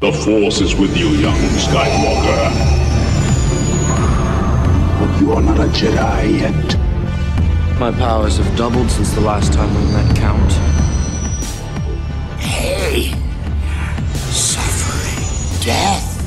[0.00, 2.50] The Force is with you, young Skywalker.
[4.98, 6.78] But you are not a Jedi yet.
[7.78, 10.52] My powers have doubled since the last time we met, Count.
[12.40, 13.14] Hey!
[14.32, 15.64] Suffering.
[15.64, 16.17] Death,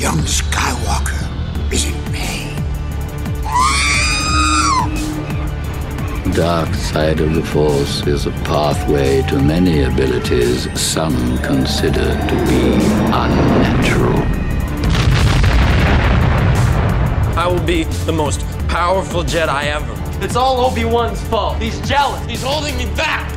[0.00, 1.20] Young Skywalker
[1.70, 2.56] is in pain.
[6.34, 12.72] dark side of the Force is a pathway to many abilities some consider to be
[13.12, 14.22] unnatural.
[17.36, 20.24] I will be the most powerful Jedi ever.
[20.24, 21.58] It's all Obi-Wan's fault.
[21.58, 22.24] He's jealous.
[22.24, 23.30] He's holding me back.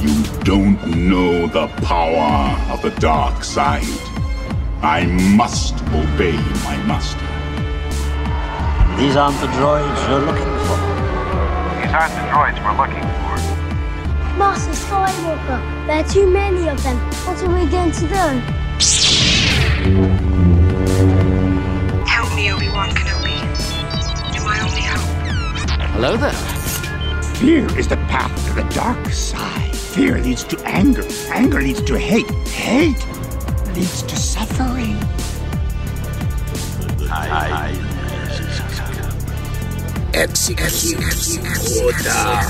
[0.00, 4.07] You don't know the power of the dark side.
[4.82, 7.18] I must obey my master.
[8.96, 10.78] These aren't the droids you're looking for.
[11.82, 14.38] These aren't the droids we're looking for.
[14.38, 16.96] Master Skywalker, there are too many of them.
[17.26, 18.24] What are we going to do?
[22.06, 23.34] Help me, Obi-Wan Kenobi.
[24.32, 25.90] You're my only hope.
[25.90, 26.30] Hello there.
[27.34, 29.74] Fear is the path to the dark side.
[29.74, 31.04] Fear leads to anger.
[31.32, 32.30] Anger leads to hate.
[32.46, 33.04] Hate
[33.78, 34.96] leads to suffering.
[40.14, 40.98] Execute
[41.84, 42.48] order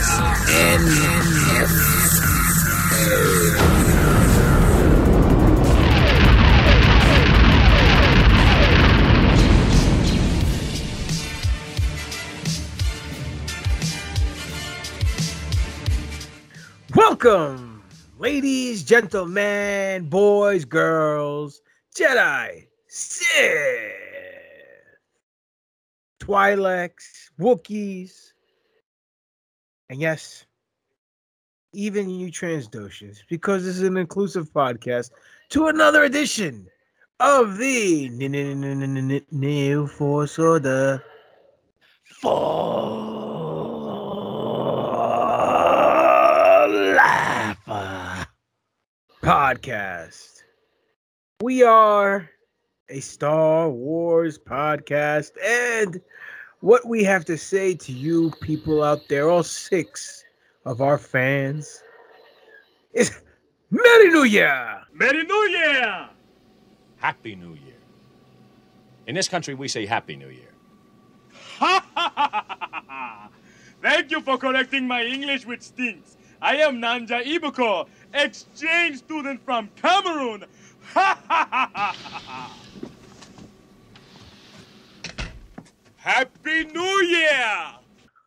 [16.95, 17.78] Welcome,
[18.19, 21.63] ladies, gentlemen, boys, girls,
[21.95, 23.29] Jedi, Sith,
[26.19, 28.33] Twi'leks, Wookiees,
[29.89, 30.47] and yes,
[31.73, 35.11] even you transdoshans, because this is an inclusive podcast,
[35.51, 36.67] to another edition
[37.21, 38.09] of the
[39.31, 41.05] New Force Order
[42.05, 43.09] for
[46.69, 47.57] Life
[49.29, 50.43] podcast.
[51.43, 52.31] We are
[52.89, 56.01] a Star Wars podcast, and
[56.61, 60.25] what we have to say to you people out there, all six
[60.65, 61.83] of our fans,
[62.95, 63.21] is
[63.71, 64.81] Merry New Year!
[64.95, 66.09] Merry New Year!
[66.97, 67.77] Happy New Year.
[69.09, 70.55] In this country, we say Happy New Year.
[71.59, 73.29] Ha ha ha ha ha!
[73.83, 76.17] Thank you for correcting my English, which stinks.
[76.41, 80.45] I am Nanja Ibuko, exchange student from Cameroon.
[85.97, 87.75] Happy New Year!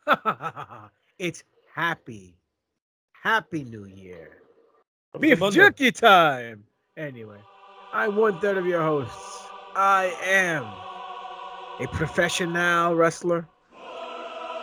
[1.19, 1.43] it's
[1.73, 2.35] happy,
[3.23, 4.37] happy New Year.
[5.19, 6.63] Beef jerky time.
[6.97, 7.39] Anyway,
[7.93, 9.47] I'm one third of your hosts.
[9.75, 10.65] I am
[11.83, 13.47] a professional wrestler,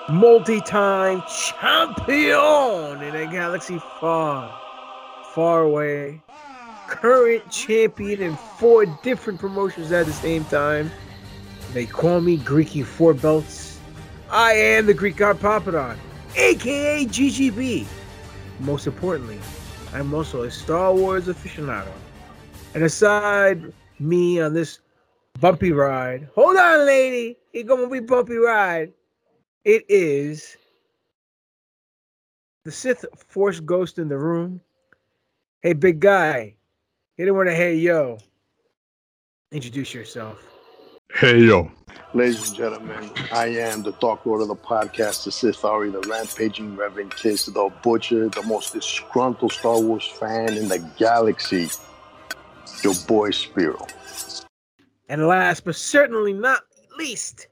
[0.08, 1.22] multi-time
[1.60, 4.54] champion in a galaxy far,
[5.38, 6.20] far away,
[6.88, 10.90] current champion in four different promotions at the same time.
[11.72, 13.78] They call me Greeky Four Belts.
[14.32, 15.96] I am the Greek God Papadon,
[16.34, 17.86] aka GGB.
[18.58, 19.38] Most importantly,
[19.92, 21.92] I'm also a Star Wars aficionado.
[22.74, 24.80] And aside me on this
[25.38, 28.92] bumpy ride, hold on, lady, it's gonna be bumpy ride.
[29.64, 30.56] It is
[32.64, 34.60] the Sith Force Ghost in the room.
[35.60, 36.54] Hey, big guy,
[37.16, 38.18] you don't want to hey yo.
[39.50, 40.40] Introduce yourself.
[41.12, 41.68] Hey, yo.
[42.14, 46.00] Ladies and gentlemen, I am the Dark Lord of the podcast, the Sith Ari, the
[46.02, 51.68] rampaging Reverend Kiss, the Butcher, the most disgruntled Star Wars fan in the galaxy,
[52.84, 53.84] your boy Spiro.
[55.08, 56.62] And last but certainly not
[56.96, 57.48] least,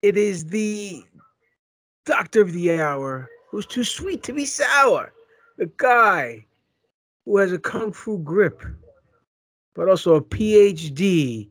[0.00, 1.04] it is the
[2.06, 5.12] doctor of the hour who's too sweet to be sour.
[5.58, 6.46] The guy
[7.28, 8.64] who has a kung fu grip,
[9.74, 11.46] but also a PhD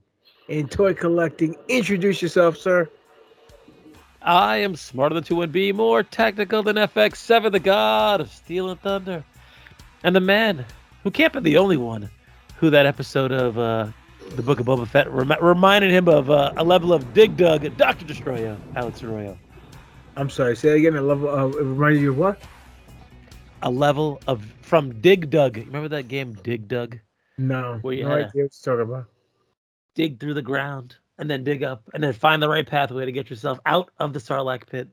[0.47, 1.55] in toy collecting.
[1.67, 2.89] Introduce yourself, sir.
[4.23, 9.23] I am smarter than 2-1B, more technical than FX7, the god of Steel and Thunder.
[10.03, 10.65] And the man
[11.03, 12.09] who can't be the only one
[12.55, 13.87] who that episode of uh,
[14.35, 17.77] the Book of Boba Fett rem- reminded him of uh, a level of Dig Dug,
[17.77, 18.03] Dr.
[18.03, 19.37] Destroyer, Alex Arroyo.
[20.15, 20.95] I'm sorry, say it again.
[20.95, 22.41] A level of it reminded you of what?
[23.63, 25.57] A level of from Dig Dug.
[25.57, 26.99] Remember that game Dig Dug?
[27.37, 29.05] No, Where you no idea what you're talking about.
[29.95, 33.11] dig through the ground and then dig up and then find the right pathway to
[33.11, 34.87] get yourself out of the Sarlacc pit.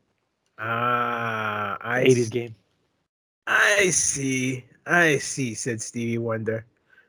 [0.59, 2.55] Ah, I 80s s- game.
[3.47, 4.65] I see.
[4.87, 6.65] I see, said Stevie Wonder.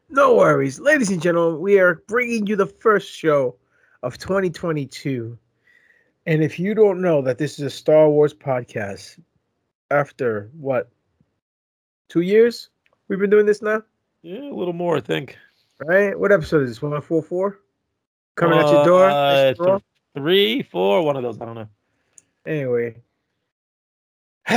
[0.10, 0.80] No worries.
[0.80, 3.56] Ladies and gentlemen, we are bringing you the first show
[4.04, 5.38] of 2022.
[6.26, 9.20] And if you don't know that this is a Star Wars podcast,
[9.92, 10.90] after what?
[12.10, 12.70] Two years?
[13.08, 13.84] We've been doing this now?
[14.22, 15.38] Yeah, a little more, I think.
[15.80, 16.18] Right?
[16.18, 16.82] What episode is this?
[16.82, 17.60] 144?
[18.36, 19.10] Coming at your door?
[19.10, 19.82] Uh, th-
[20.16, 21.40] three, four, one of those.
[21.40, 21.70] I don't know.
[22.46, 23.02] Anyway.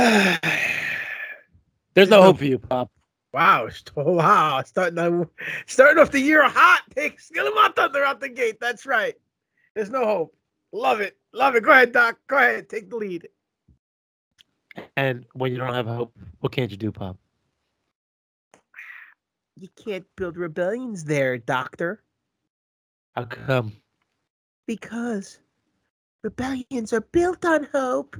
[1.93, 2.91] There's no hope for you, Pop.
[3.31, 5.27] Wow, wow, starting
[5.67, 6.81] starting off the year hot.
[6.95, 8.59] Take Skillamon Thunder out the gate.
[8.59, 9.13] That's right.
[9.75, 10.35] There's no hope.
[10.71, 11.15] Love it.
[11.31, 11.63] Love it.
[11.63, 12.17] Go ahead, Doc.
[12.27, 12.69] Go ahead.
[12.69, 13.27] Take the lead.
[14.97, 17.17] And when you don't have hope, what can't you do, Pop?
[19.59, 22.01] You can't build rebellions there, Doctor,
[23.15, 23.73] How come?
[24.67, 25.39] because
[26.23, 28.15] rebellions are built on hope.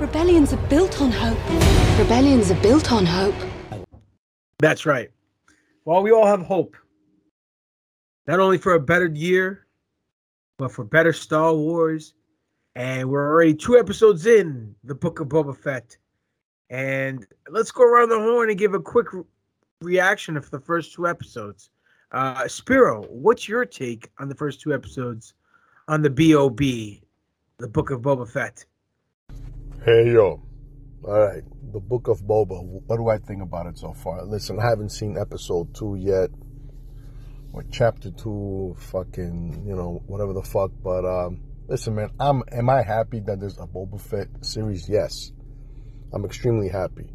[0.00, 1.38] Rebellions are built on hope.
[1.98, 3.36] Rebellions are built on hope.
[4.58, 5.10] That's right.
[5.84, 6.76] Well, we all have hope.
[8.26, 9.66] Not only for a better year,
[10.58, 12.14] but for better Star Wars.
[12.74, 15.96] And we're already two episodes in the Book of Boba Fett.
[16.70, 19.22] And let's go around the horn and give a quick re-
[19.82, 21.70] reaction of the first two episodes.
[22.12, 25.34] Uh, Spiro, what's your take on the first two episodes
[25.88, 26.58] on the BOB,
[27.58, 28.64] the Book of Boba Fett?
[29.84, 30.42] Hey yo.
[31.04, 31.42] All right.
[31.72, 32.62] The Book of Boba.
[32.62, 34.24] What do I think about it so far?
[34.24, 36.30] Listen, I haven't seen episode two yet.
[37.52, 40.70] Or chapter two, fucking, you know, whatever the fuck.
[40.82, 44.88] But um listen man, I'm am I happy that there's a Boba Fett series?
[44.88, 45.32] Yes.
[46.12, 47.10] I'm extremely happy.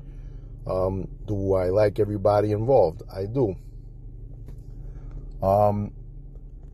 [0.69, 3.03] Um, do I like everybody involved?
[3.13, 3.55] I do.
[5.41, 5.93] Um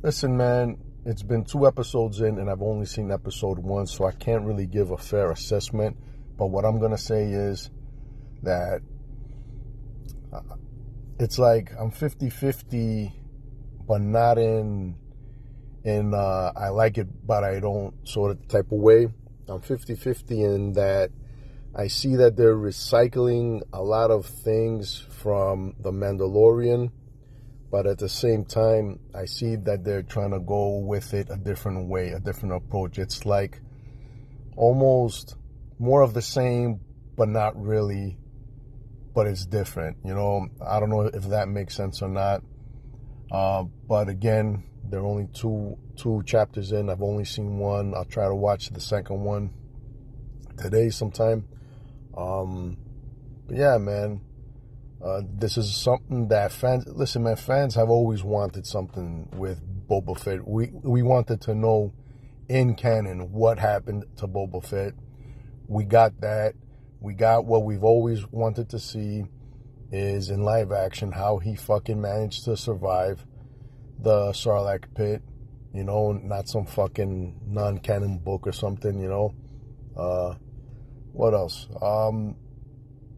[0.01, 4.12] listen man, it's been two episodes in and I've only seen episode one, so I
[4.12, 5.98] can't really give a fair assessment.
[6.38, 7.69] But what I'm gonna say is
[8.42, 8.81] that
[10.31, 10.42] uh,
[11.19, 13.12] it's like I'm 50-50,
[13.88, 14.96] but not in
[15.84, 19.07] in uh, I like it, but I don't sort of type of way.
[19.48, 21.12] I'm 50-50 in that
[21.75, 26.92] I see that they're recycling a lot of things from The Mandalorian,
[27.72, 31.36] but at the same time, I see that they're trying to go with it a
[31.36, 33.00] different way, a different approach.
[33.00, 33.60] It's like
[34.56, 35.36] almost
[35.80, 36.80] more of the same,
[37.18, 38.20] but not really,
[39.16, 39.98] but it's different.
[40.06, 42.44] You know, I don't know if that makes sense or not.
[43.31, 46.88] Uh, but again, there are only two two chapters in.
[46.88, 47.96] I've only seen one.
[47.96, 49.50] I'll try to watch the second one
[50.56, 51.48] today sometime.
[52.15, 52.77] Um,
[53.48, 54.21] but yeah, man,
[55.04, 57.36] uh, this is something that fans listen, man.
[57.36, 60.48] Fans have always wanted something with Boba Fett.
[60.48, 61.94] We we wanted to know
[62.48, 64.94] in canon what happened to Boba Fett.
[65.68, 66.54] We got that.
[67.01, 69.25] We got what we've always wanted to see
[69.92, 73.25] is in live action how he fucking managed to survive
[74.00, 75.21] the Sarlacc pit,
[75.74, 79.36] you know, not some fucking non-canon book or something, you know.
[79.95, 80.36] Uh,
[81.13, 81.68] what else?
[81.81, 82.36] Um,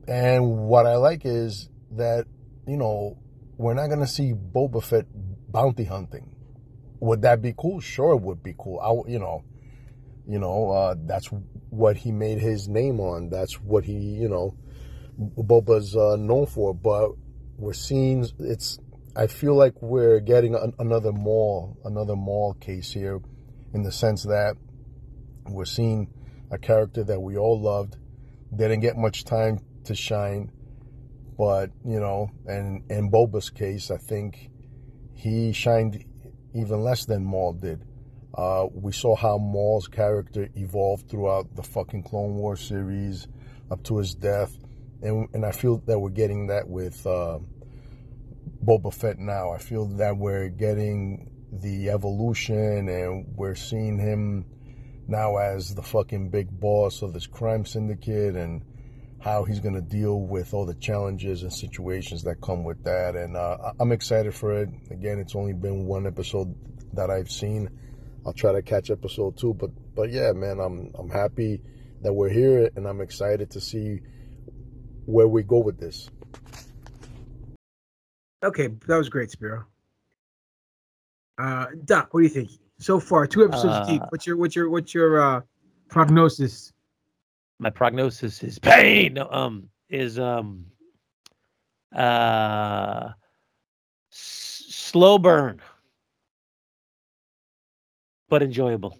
[0.07, 2.25] and what I like is that,
[2.67, 3.17] you know,
[3.57, 5.05] we're not gonna see Boba Fett
[5.51, 6.35] bounty hunting.
[6.99, 7.79] Would that be cool?
[7.79, 8.79] Sure, it would be cool.
[8.79, 9.43] I, you know,
[10.27, 11.29] you know, uh, that's
[11.69, 13.29] what he made his name on.
[13.29, 14.55] That's what he, you know,
[15.19, 16.73] Boba's uh, known for.
[16.73, 17.11] But
[17.57, 18.79] we're seeing it's.
[19.15, 23.21] I feel like we're getting an, another mall, another mall case here,
[23.73, 24.55] in the sense that
[25.47, 26.11] we're seeing
[26.55, 27.97] a character that we all loved,
[28.55, 30.51] didn't get much time to shine,
[31.37, 34.49] but you know, and in Boba's case, I think
[35.13, 36.03] he shined
[36.53, 37.83] even less than Maul did.
[38.33, 43.27] Uh, we saw how Maul's character evolved throughout the fucking Clone Wars series
[43.69, 44.57] up to his death,
[45.01, 47.39] and and I feel that we're getting that with uh,
[48.63, 49.51] Boba Fett now.
[49.51, 54.45] I feel that we're getting the evolution, and we're seeing him
[55.07, 58.63] now as the fucking big boss of this crime syndicate, and
[59.19, 63.15] how he's going to deal with all the challenges and situations that come with that.
[63.15, 64.69] And uh, I'm excited for it.
[64.91, 66.53] Again, it's only been one episode
[66.93, 67.69] that I've seen.
[68.25, 71.61] I'll try to catch episode two, but but yeah, man, I'm I'm happy
[72.01, 74.01] that we're here, and I'm excited to see
[75.05, 76.09] where we go with this.
[78.43, 79.65] Okay, that was great, Spiro.
[81.37, 83.27] Uh, Doc, what do you think so far?
[83.27, 84.01] Two episodes deep.
[84.01, 85.41] Uh, What's your what's your what's your uh,
[85.89, 86.73] prognosis?
[87.59, 89.17] My prognosis is pain.
[89.17, 90.65] Um, is um,
[91.95, 93.09] uh,
[94.11, 95.61] S- slow burn,
[98.29, 98.99] but enjoyable,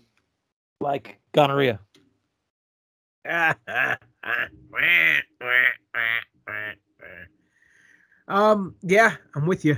[0.79, 1.79] like gonorrhea.
[8.27, 9.77] um, yeah, I'm with you.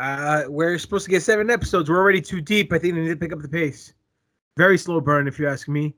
[0.00, 1.90] Uh, we're supposed to get seven episodes.
[1.90, 2.72] We're already too deep.
[2.72, 3.92] I think they need to pick up the pace.
[4.56, 5.94] Very slow burn, if you ask me.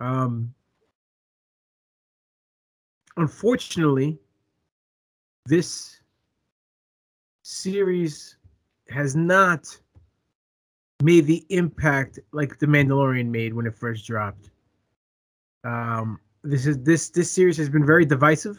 [0.00, 0.52] Um,
[3.16, 4.18] unfortunately,
[5.46, 6.00] this
[7.44, 8.36] series
[8.88, 9.78] has not
[11.00, 14.50] made the impact like The Mandalorian made when it first dropped.
[15.62, 18.58] Um, this is this this series has been very divisive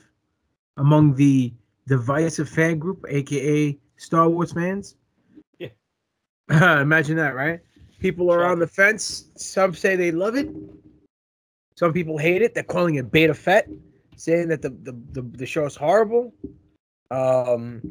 [0.78, 1.54] among the
[1.88, 4.96] divisive fan group, aka Star Wars fans.
[5.60, 5.70] Yeah.
[6.82, 7.60] Imagine that, right?
[8.00, 9.26] People are on the fence.
[9.36, 10.50] Some say they love it.
[11.76, 12.54] Some people hate it.
[12.54, 13.68] They're calling it beta fett,
[14.16, 16.34] saying that the the, the, the show is horrible.
[17.12, 17.82] Um,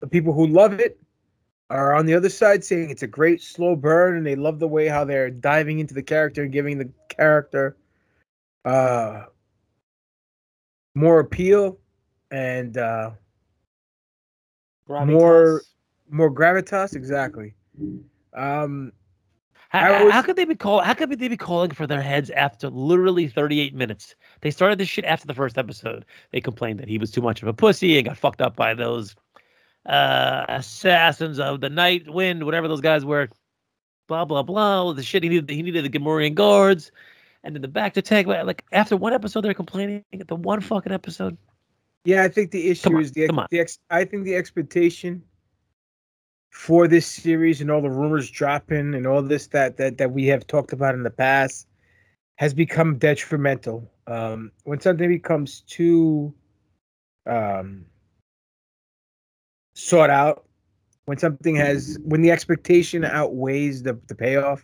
[0.00, 1.00] the people who love it
[1.70, 4.66] are on the other side saying it's a great slow burn and they love the
[4.68, 7.76] way how they're diving into the character and giving the character
[8.64, 9.24] uh
[10.94, 11.78] more appeal
[12.32, 13.10] and uh
[15.12, 15.62] more
[16.10, 17.54] more gravitas exactly
[18.34, 18.92] um
[19.70, 20.80] How, I always- how could they be call?
[20.80, 24.16] How could they be calling for their heads after literally 38 minutes?
[24.40, 26.04] They started this shit after the first episode.
[26.32, 28.74] They complained that he was too much of a pussy and got fucked up by
[28.74, 29.14] those
[29.86, 33.28] uh assassins of the night wind, whatever those guys were.
[34.08, 34.92] Blah blah blah.
[34.92, 35.48] The shit he needed.
[35.48, 36.90] He needed the Gamorrean guards,
[37.44, 38.26] and then the bacta tank.
[38.26, 40.04] Like after one episode, they're complaining.
[40.12, 41.38] At the one fucking episode.
[42.04, 45.22] Yeah, I think the issue on, is the, the ex, I think the expectation
[46.50, 50.26] for this series and all the rumors dropping and all this that that that we
[50.26, 51.66] have talked about in the past
[52.36, 53.90] has become detrimental.
[54.06, 56.34] Um, when something becomes too
[57.26, 57.84] um,
[59.74, 60.44] sought out,
[61.04, 64.62] when something has when the expectation outweighs the the payoff,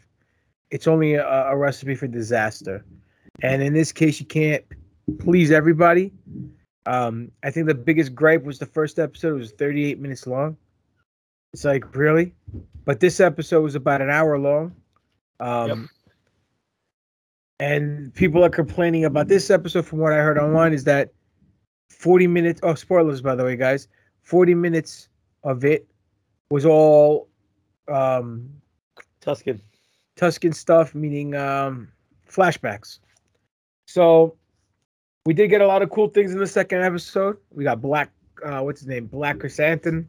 [0.71, 2.85] it's only a, a recipe for disaster.
[3.43, 4.64] And in this case, you can't
[5.19, 6.12] please everybody.
[6.87, 10.57] Um, I think the biggest gripe was the first episode was 38 minutes long.
[11.52, 12.33] It's like really,
[12.85, 14.75] but this episode was about an hour long.
[15.40, 15.88] Um,
[17.59, 19.87] and people are complaining about this episode.
[19.87, 21.11] From what I heard online, is that
[21.90, 22.61] 40 minutes.
[22.62, 23.88] Oh, spoilers by the way, guys.
[24.23, 25.09] 40 minutes
[25.45, 25.87] of it
[26.50, 27.28] was all
[27.88, 28.50] um,
[29.21, 29.61] Tusken.
[30.16, 31.88] Tusken stuff, meaning um,
[32.28, 32.99] flashbacks.
[33.87, 34.37] So
[35.26, 37.37] we did get a lot of cool things in the second episode.
[37.52, 38.11] We got Black,
[38.45, 40.09] uh, what's his name, Black Chrysanthemum,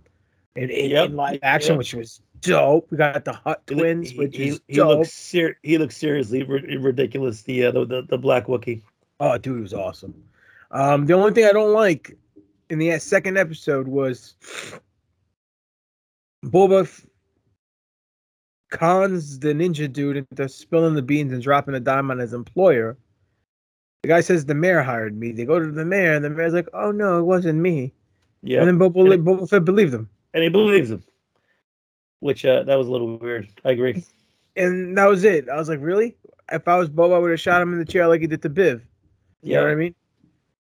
[0.56, 1.10] in, in, Yep.
[1.10, 1.78] in live action, Yep.
[1.80, 2.88] which was dope.
[2.92, 5.00] We got the Hutt Twins, he, which he, is he dope.
[5.00, 7.42] looks ser- he looks seriously ri- ridiculous.
[7.42, 8.82] The, uh, the the the black Wookie.
[9.20, 10.14] Oh, dude, it was awesome.
[10.72, 12.16] Um, the only thing I don't like
[12.70, 14.36] in the second episode was
[16.46, 17.06] Boba F-
[18.70, 22.98] cons the ninja dude into spilling the beans and dropping a dime on his employer.
[24.08, 25.34] The guy says the mayor hired me.
[25.34, 27.92] They go to the mayor, and the mayor's like, "Oh no, it wasn't me."
[28.42, 28.60] Yeah.
[28.62, 31.04] And then Boba, Boba Fett believed him, and he believes him.
[32.22, 33.50] Which uh, that was a little weird.
[33.66, 34.06] I agree.
[34.56, 35.50] and that was it.
[35.50, 36.16] I was like, "Really?"
[36.50, 38.42] If I was Boba, I would have shot him in the chair like he did
[38.44, 38.82] to Bib.
[39.42, 39.64] You know Yeah.
[39.66, 39.96] what I mean?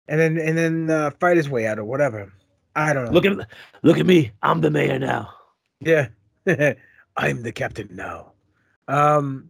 [0.08, 2.32] And then and then uh, fight his way out or whatever.
[2.76, 3.12] I don't know.
[3.12, 3.48] Look at
[3.82, 4.34] look at me.
[4.44, 5.34] I'm the mayor now.
[5.80, 6.10] Yeah.
[7.18, 8.34] I'm the captain now.
[8.88, 9.50] Um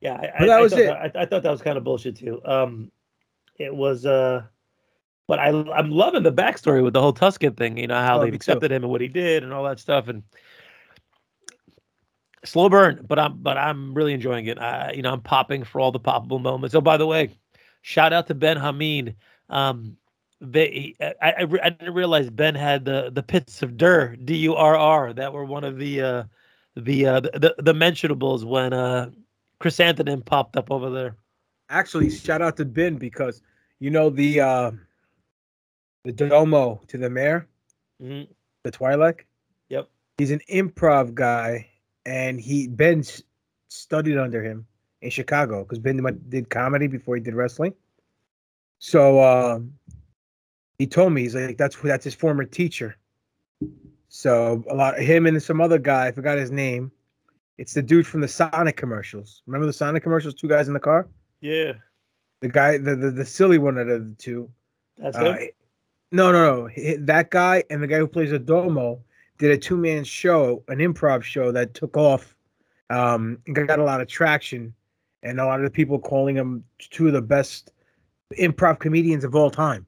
[0.00, 0.86] Yeah, I, I, that I was thought it.
[0.86, 2.40] That, I, I thought that was kind of bullshit too.
[2.44, 2.90] Um,
[3.58, 4.06] it was.
[4.06, 4.42] Uh,
[5.28, 7.78] but I I'm loving the backstory with the whole Tusken thing.
[7.78, 8.36] You know how Oh, they've me too.
[8.36, 10.22] accepted him and what he did and all that stuff and.
[12.44, 14.58] Slow burn, but I'm but I'm really enjoying it.
[14.58, 16.74] I, you know, I'm popping for all the poppable moments.
[16.74, 17.30] Oh, by the way,
[17.82, 19.14] shout out to Ben Hameen.
[19.48, 19.96] Um,
[20.40, 24.34] they, I, I, I I didn't realize Ben had the the pits of Dur D
[24.38, 26.24] U R R that were one of the uh
[26.74, 29.10] the uh the, the, the mentionables when uh
[29.60, 31.14] Chrysanthemum popped up over there.
[31.72, 33.42] Actually shout out to Ben because
[33.80, 34.70] you know the uh
[36.04, 37.48] the domo to the mayor,
[38.00, 38.28] Mhm.
[38.64, 39.20] the Twi'lek.
[39.70, 39.88] Yep.
[40.18, 41.68] He's an improv guy
[42.04, 43.02] and he Ben
[43.68, 44.66] studied under him
[45.00, 47.74] in Chicago because Ben did comedy before he did wrestling.
[48.78, 49.72] So um
[50.78, 52.96] he told me he's like that's that's his former teacher.
[54.08, 56.92] So a lot of him and some other guy, I forgot his name.
[57.56, 59.42] It's the dude from the Sonic commercials.
[59.46, 60.34] Remember the Sonic commercials?
[60.34, 61.08] Two guys in the car.
[61.42, 61.72] Yeah,
[62.40, 64.48] The guy, the the, the silly one out of the two.
[64.96, 65.48] that's Uh, him.
[66.12, 66.96] no, no, no.
[67.00, 69.02] That guy and the guy who plays a domo
[69.38, 72.34] did a two man show, an improv show that took off,
[72.90, 74.72] um, and got a lot of traction,
[75.22, 77.72] and a lot of the people calling him two of the best
[78.38, 79.84] improv comedians of all time.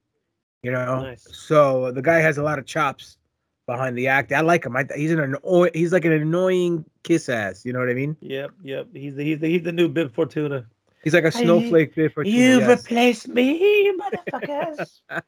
[0.62, 1.26] You know, Nice.
[1.30, 3.18] so the guy has a lot of chops
[3.66, 4.32] behind the act.
[4.32, 4.74] I like him.
[4.76, 5.36] I, he's an
[5.74, 7.64] he's like an annoying kiss ass.
[7.64, 8.16] You know what I mean?
[8.20, 8.88] Yep, yep.
[8.94, 10.66] He's the he's the he's the new Bib Fortuna.
[11.04, 12.80] He's like a snowflake bit for You yes.
[12.80, 15.00] replaced me, motherfuckers.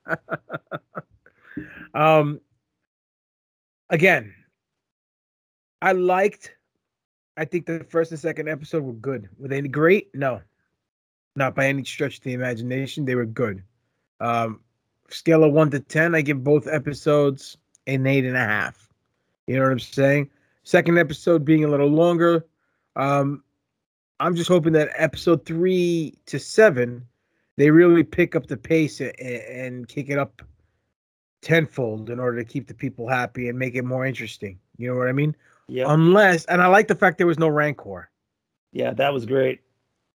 [1.95, 2.41] Um,
[3.89, 4.35] again,
[5.81, 6.55] I liked.
[7.39, 9.31] I think the first and second episode were good.
[9.39, 10.15] Were they great?
[10.15, 10.43] No,
[11.35, 13.05] not by any stretch of the imagination.
[13.05, 13.63] They were good.
[14.21, 14.61] Um,
[15.09, 17.57] scale of one to ten, I give both episodes
[17.87, 18.89] an eight and a half.
[19.47, 20.31] You know what I'm saying?
[20.65, 22.47] Second episode being a little longer.
[22.97, 23.43] Um,
[24.21, 27.07] I'm just hoping that episode three to seven,
[27.57, 30.43] they really pick up the pace and, and kick it up
[31.43, 34.59] tenfold in order to keep the people happy and make it more interesting.
[34.79, 35.35] You know what I mean?
[35.69, 35.85] Yeah.
[35.89, 38.11] Unless, and I like the fact there was no rancor
[38.73, 39.61] yeah, that was great.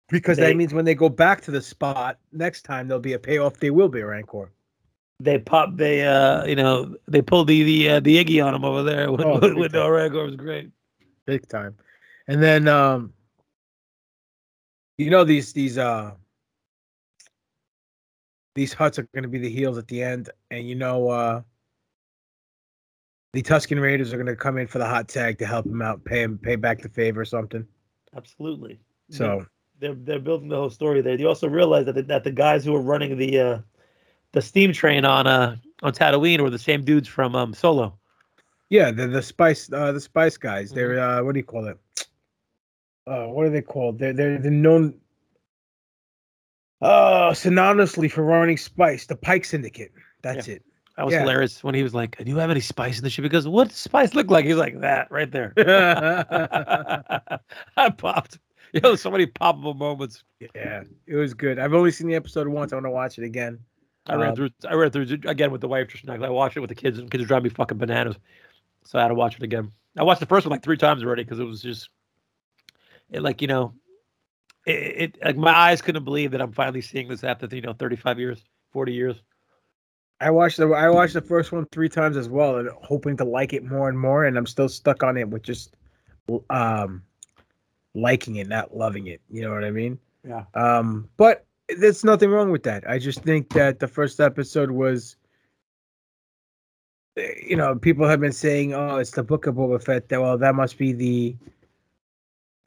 [0.10, 3.14] because They- that means when they go back to the spot next time, there'll be
[3.14, 3.60] a payoff.
[3.60, 4.52] There will be a rancor.
[5.20, 5.76] They pop.
[5.76, 9.12] They uh, you know, they pulled the the uh, the Iggy on him over there
[9.12, 10.22] with, Oh, with, with no Rancor.
[10.22, 10.72] It was great.
[11.26, 11.76] big time.
[12.28, 13.14] And then um
[14.98, 16.12] you know these these uh
[18.56, 21.42] these Hutts are going to be the heels at the end and you know uh
[23.34, 25.82] the Tusken Raiders are going to come in for the hot tag to help him
[25.82, 27.68] out, pay him pay back the favor or something.
[28.16, 28.80] Absolutely.
[29.12, 29.46] So
[29.80, 31.20] they're they're building the whole story there.
[31.20, 33.60] You also realize that the, that the guys who were running the uh,
[34.32, 37.98] the steam train on uh on Tatooine were the same dudes from um Solo.
[38.70, 40.72] yeah, the the spice uh the spice guys.
[40.72, 41.78] They're uh what do you call it?
[43.08, 44.00] Uh what are they called?
[44.00, 44.94] They're they're, they're known
[46.82, 49.92] uh synonymously for running spice, the Pike Syndicate.
[50.22, 50.64] That's it.
[50.98, 51.22] That was Yeah.
[51.22, 53.48] hilarious when he was like, "Do you have any spice in the ship?" He goes,
[53.48, 55.54] "What does spice look like?" He's like, "That right there."
[57.78, 58.40] I popped.
[58.74, 60.24] You know, so many poppable moments.
[60.56, 61.60] Yeah, it was good.
[61.60, 62.74] I've only seen the episode once.
[62.74, 63.60] I want to watch it again.
[64.08, 64.50] I ran Um, through.
[64.68, 65.88] I ran through it again with the wife.
[65.90, 68.18] Just I watched it with the kids, and kids drive me fucking bananas.
[68.84, 69.72] So I had to watch it again.
[69.98, 71.90] I watched the first one like three times already because it was just,
[73.12, 73.74] it like you know,
[74.66, 77.74] it, it like my eyes couldn't believe that I'm finally seeing this after you know
[77.74, 79.22] 35 years, 40 years.
[80.20, 83.24] I watched the I watched the first one three times as well, and hoping to
[83.24, 84.26] like it more and more.
[84.26, 85.76] And I'm still stuck on it with just
[86.50, 87.04] um
[87.94, 89.22] liking it, not loving it.
[89.30, 90.00] You know what I mean?
[90.28, 90.44] Yeah.
[90.54, 91.46] Um, but
[91.80, 92.90] there's nothing wrong with that.
[92.90, 95.18] I just think that the first episode was,
[97.18, 100.22] eh, you know, people have been saying, "Oh, it's the Book of Boba Fett." That
[100.22, 101.36] well, that must be the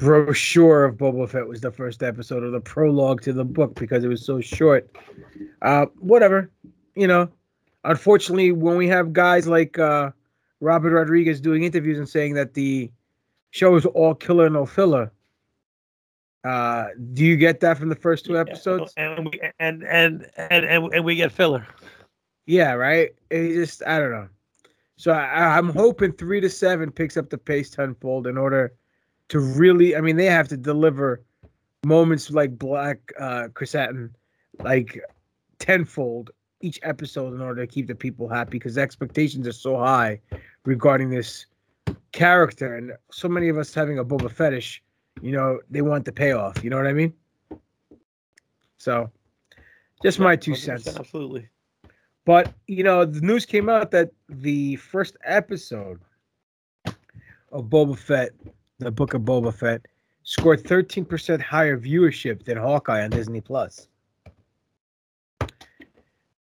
[0.00, 4.02] brochure of Boba Fett was the first episode or the prologue to the book because
[4.02, 4.90] it was so short.
[5.62, 6.50] Uh, whatever,
[6.96, 7.28] you know.
[7.84, 10.10] Unfortunately, when we have guys like uh,
[10.60, 12.90] Robert Rodriguez doing interviews and saying that the
[13.50, 15.12] show is all killer no filler,
[16.44, 18.92] uh, do you get that from the first two episodes?
[18.96, 21.66] And we and and and and, and we get filler.
[22.46, 23.10] Yeah, right.
[23.30, 24.28] It just I don't know.
[24.96, 28.74] So I, I'm hoping three to seven picks up the pace tenfold in order
[29.30, 29.96] to really.
[29.96, 31.22] I mean, they have to deliver
[31.84, 34.14] moments like Black uh, Chrysanthemum,
[34.62, 35.00] like
[35.58, 40.20] tenfold each episode in order to keep the people happy because expectations are so high
[40.64, 41.46] regarding this
[42.12, 44.82] character and so many of us having a Boba fetish.
[45.22, 46.62] You know, they want the payoff.
[46.62, 47.12] You know what I mean?
[48.78, 49.10] So,
[50.02, 50.86] just my two cents.
[50.86, 51.48] Absolutely.
[52.24, 56.00] But you know, the news came out that the first episode
[57.52, 58.30] of Boba Fett,
[58.80, 59.86] the Book of Boba Fett,
[60.22, 63.88] scored 13% higher viewership than Hawkeye on Disney Plus.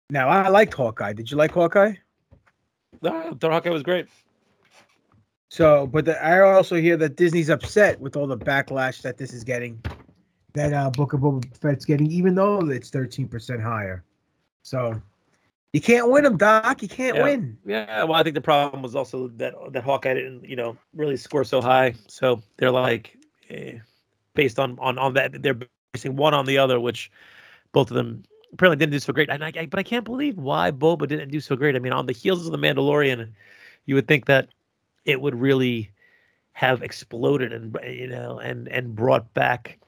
[0.09, 1.13] Now, I liked Hawkeye.
[1.13, 1.93] Did you like Hawkeye?
[3.01, 4.07] No, the Hawkeye was great.
[5.49, 9.33] So, but the, I also hear that Disney's upset with all the backlash that this
[9.33, 9.81] is getting,
[10.53, 14.03] that uh, Book of Boba Fett's getting, even though it's 13% higher.
[14.63, 15.01] So,
[15.73, 16.81] you can't win them, Doc.
[16.81, 17.23] You can't yeah.
[17.23, 17.57] win.
[17.65, 21.17] Yeah, well, I think the problem was also that that Hawkeye didn't, you know, really
[21.17, 21.93] score so high.
[22.07, 23.17] So they're like,
[23.49, 23.79] eh,
[24.33, 25.57] based on on on that, they're
[25.93, 27.09] basing one on the other, which
[27.71, 29.29] both of them apparently didn't do so great.
[29.29, 31.75] And I, I but I can't believe why Boba didn't do so great.
[31.75, 33.31] I mean, on the heels of the Mandalorian,
[33.85, 34.49] you would think that
[35.05, 35.89] it would really
[36.53, 39.79] have exploded and you know and and brought back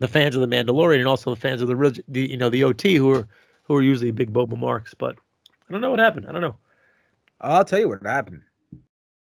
[0.00, 2.64] the fans of the Mandalorian and also the fans of the, the you know the
[2.64, 3.28] OT who are
[3.62, 4.94] who are usually big Boba marks.
[4.94, 5.16] But
[5.68, 6.26] I don't know what happened.
[6.28, 6.56] I don't know.
[7.40, 8.42] I'll tell you what happened.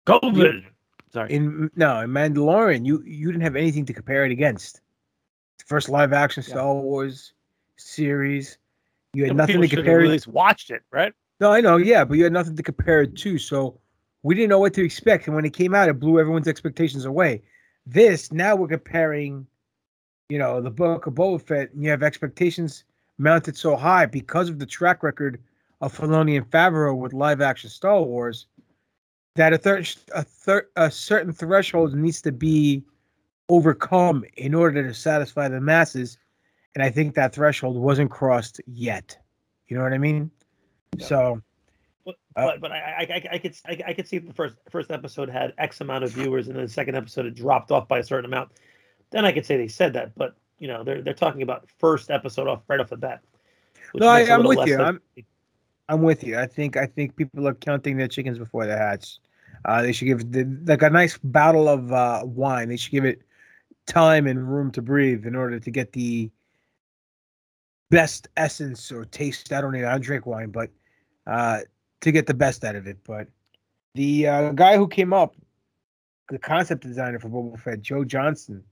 [0.06, 0.66] COVID.
[1.12, 1.32] Sorry.
[1.32, 4.82] In no, in Mandalorian, you you didn't have anything to compare it against.
[5.66, 7.34] First live action Star Wars
[7.78, 8.58] series.
[9.14, 10.10] You had Yeah, nothing to compare at it.
[10.10, 11.14] least watched it, right?
[11.40, 13.80] No, I know, yeah, but you had nothing to compare it to, so
[14.24, 15.28] we didn't know what to expect.
[15.28, 17.42] And when it came out, it blew everyone's expectations away.
[17.86, 19.46] This now we're comparing,
[20.30, 22.86] you know, the book of Boba Fett, and you have expectations
[23.18, 25.42] mounted so high because of the track record
[25.82, 28.48] of Filoni and Favreau with live action Star Wars.
[29.36, 32.84] that a third a third a certain threshold needs to be
[33.50, 36.18] overcome in order to satisfy the masses,
[36.76, 39.18] and I think that threshold wasn't crossed yet.
[39.68, 40.30] You know what I mean?
[41.00, 41.42] So,
[42.06, 44.58] But Uh, but, but I, I I I could I, I could see the first
[44.70, 47.88] first episode had X amount of viewers, and then the second episode it dropped off
[47.88, 48.52] by a certain amount.
[49.12, 52.10] Then I could say they said that, but you know they're they're talking about first
[52.10, 53.20] episode off right off the bat.
[53.94, 54.78] no, I, makes a I'm with you.
[54.78, 55.02] than- I'm
[55.90, 56.40] I'm with you.
[56.40, 59.20] I think I think people are counting their chickens before they hatch.
[59.66, 62.70] Uh, they should give the, like a nice bottle of uh, wine.
[62.70, 63.24] They should give it
[63.88, 66.32] time and room to breathe in order to get the
[67.92, 69.52] best essence or taste.
[69.52, 69.86] I don't know.
[69.86, 70.70] I don't drink wine, but
[71.28, 71.60] uh,
[72.02, 73.00] to get the best out of it.
[73.06, 73.28] But
[73.96, 75.36] the uh, guy who came up,
[76.30, 78.64] the concept designer for Boba Fett, Joe Johnston,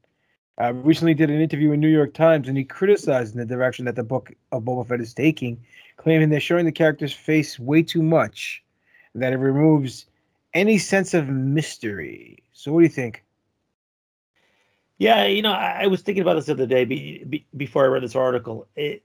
[0.60, 3.96] uh, recently did an interview in New York Times, and he criticized the direction that
[3.96, 5.64] the book of Boba Fett is taking,
[5.98, 8.64] claiming they're showing the character's face way too much,
[9.14, 10.06] and that it removes
[10.54, 12.44] any sense of mystery.
[12.54, 13.24] So, what do you think?
[14.98, 17.84] Yeah, you know, I, I was thinking about this the other day be, be, before
[17.84, 19.04] I read this article it,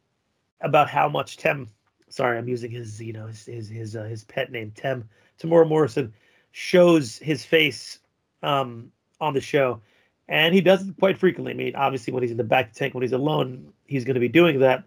[0.61, 1.69] about how much Tem.
[2.09, 5.09] Sorry, I'm using his, you know, his his his, uh, his pet name Tem.
[5.41, 6.13] Temuera Morrison
[6.53, 8.01] shows his face
[8.43, 9.81] um, on the show,
[10.29, 11.53] and he does it quite frequently.
[11.53, 14.21] I mean, obviously, when he's in the bacta tank, when he's alone, he's going to
[14.21, 14.85] be doing that.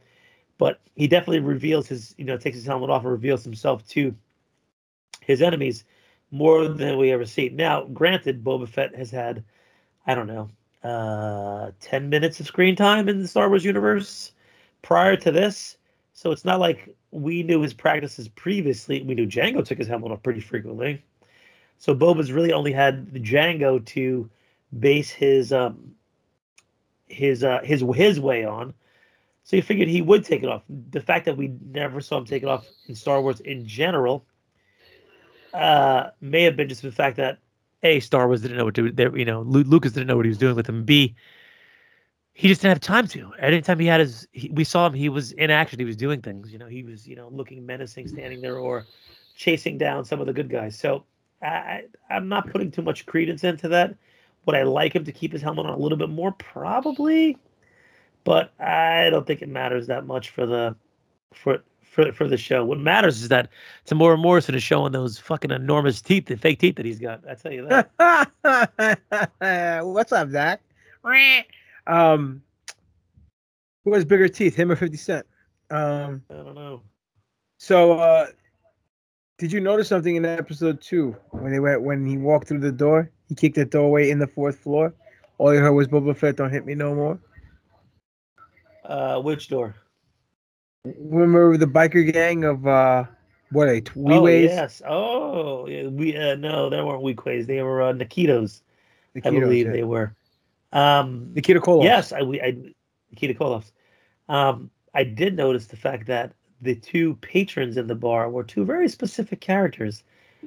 [0.57, 4.13] But he definitely reveals his, you know, takes his helmet off and reveals himself to
[5.21, 5.85] his enemies
[6.31, 7.49] more than we ever see.
[7.49, 9.43] Now, granted, Boba Fett has had,
[10.05, 10.49] I don't know,
[10.81, 14.31] uh 10 minutes of screen time in the Star Wars universe
[14.81, 15.77] prior to this.
[16.13, 19.01] So it's not like we knew his practices previously.
[19.01, 21.03] We knew Jango took his helmet off pretty frequently.
[21.77, 24.29] So Boba's really only had the Jango to
[24.77, 25.95] base his um
[27.07, 28.73] his uh his his way on.
[29.43, 30.63] So you figured he would take it off.
[30.91, 34.25] The fact that we never saw him take it off in Star Wars in general
[35.53, 37.39] uh may have been just the fact that
[37.81, 39.13] a Star Wars didn't know what to do.
[39.15, 40.83] You know, Lucas didn't know what he was doing with him.
[40.83, 41.15] B
[42.39, 43.33] he just didn't have time to.
[43.37, 44.93] Anytime he had his, he, we saw him.
[44.93, 45.77] He was in action.
[45.77, 46.53] He was doing things.
[46.53, 48.85] You know, he was you know looking menacing, standing there, or
[49.35, 50.79] chasing down some of the good guys.
[50.79, 51.03] So
[51.41, 53.93] I, I'm not putting too much credence into that.
[54.45, 56.31] Would I like him to keep his helmet on a little bit more?
[56.31, 57.37] Probably,
[58.23, 60.75] but I don't think it matters that much for the
[61.33, 62.63] for for for the show.
[62.65, 63.49] What matters is that
[63.85, 67.21] Temuera Morrison is showing those fucking enormous teeth, the fake teeth that he's got.
[67.29, 67.91] I tell you that.
[69.85, 70.61] What's up, Zach?
[71.87, 72.41] Um,
[73.83, 75.25] who has bigger teeth, him or Fifty Cent?
[75.71, 76.81] Um, I don't know.
[77.57, 78.27] So, uh,
[79.39, 82.71] did you notice something in episode two when they went when he walked through the
[82.71, 83.09] door?
[83.29, 84.93] He kicked the doorway in the fourth floor.
[85.37, 87.19] All you heard was Boba Fett, "Don't hit me no more."
[88.83, 89.75] Uh, which door?
[90.83, 93.05] Remember the biker gang of uh,
[93.51, 93.83] what are they?
[93.91, 94.43] Oh Weequays?
[94.43, 94.81] yes.
[94.85, 97.47] Oh, yeah, we uh, no, they weren't Weequays.
[97.47, 98.61] They were uh, Nikitos.
[99.15, 99.71] I Nikitos, believe yeah.
[99.71, 100.15] they were.
[100.73, 101.83] Um, Nikita Koloff.
[101.83, 102.57] Yes, I, we, I
[103.09, 103.71] Nikita Koloff.
[104.27, 108.65] Um, I did notice the fact that the two patrons in the bar were two
[108.65, 110.03] very specific characters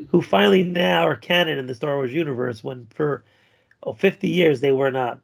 [0.08, 3.24] who finally now are canon in the Star Wars universe when for
[3.82, 5.20] oh, 50 years they were not.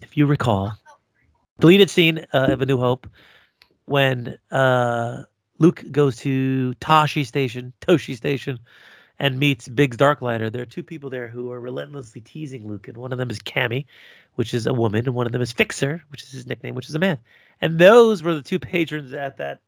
[0.00, 0.72] If you recall,
[1.60, 3.08] deleted scene uh, of A New Hope
[3.86, 5.22] when uh,
[5.58, 8.58] Luke goes to Tashi Station, Tosche Station,
[9.18, 10.50] and meets Biggs Darklighter.
[10.50, 13.38] There are two people there who are relentlessly teasing Luke, and one of them is
[13.38, 13.86] Camie,
[14.36, 16.88] which is a woman, and one of them is Fixer, which is his nickname, which
[16.88, 17.18] is a man.
[17.60, 19.60] And those were the two patrons at that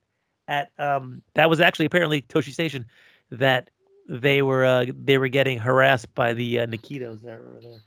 [0.48, 2.86] at um that was actually apparently Tosche Station
[3.30, 3.70] that
[4.08, 7.80] they were uh, they were getting harassed by the uh, Nikitos that were there.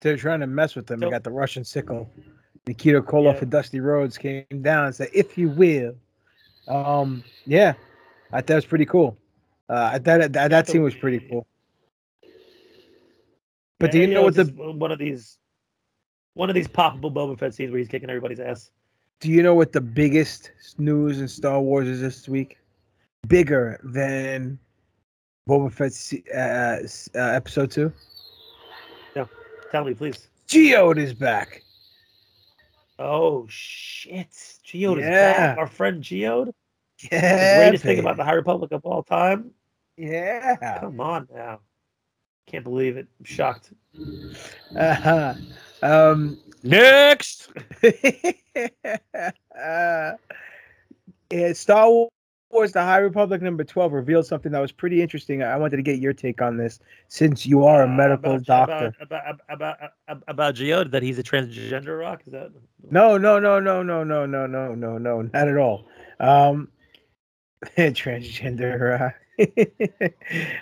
[0.00, 1.00] They're trying to mess with them.
[1.00, 2.10] They So- got the Russian sickle.
[2.66, 3.40] Nikita Koloff Yeah.
[3.42, 5.94] and Dusty Rhodes came down and said, "If you will."
[6.68, 7.72] Um, yeah,
[8.32, 9.16] I thought it was pretty cool.
[9.68, 11.46] Uh, I thought that, that scene was pretty cool.
[13.78, 15.38] But do you know what the one of these
[16.34, 18.70] one of these poppable Boba Fett scenes where he's kicking everybody's ass?
[19.20, 22.58] Do you know what the biggest news in Star Wars is this week?
[23.28, 24.58] Bigger than
[25.48, 27.92] Boba Fett's uh, uh, episode two.
[29.14, 29.28] No,
[29.70, 30.28] tell me, please.
[30.48, 31.62] Geode is back.
[32.98, 34.30] Oh shit,
[34.64, 35.58] Geode is back.
[35.58, 36.52] Our friend Geode,
[37.10, 39.50] Yeah, the greatest thing about the High Republic of all time.
[39.96, 40.78] Yeah.
[40.80, 41.60] Come on now,
[42.46, 43.06] can't believe it.
[43.18, 43.72] I'm shocked.
[44.76, 45.34] Uh-huh.
[45.82, 47.48] Um, Next.
[49.58, 50.12] uh,
[51.54, 51.88] Star
[52.50, 55.42] Wars: The High Republic number twelve revealed something that was pretty interesting.
[55.42, 58.68] I wanted to get your take on this, since you are a medical Uh, about,
[58.68, 58.94] doctor.
[59.00, 62.22] About about about about, about Geode that he's a transgender rock.
[62.26, 62.50] Is that?
[62.90, 65.86] No, no, no, no, no, no, no, no, no, no, not at all.
[66.18, 66.68] Um,
[67.76, 69.00] Transgender.
[69.00, 69.10] Uh,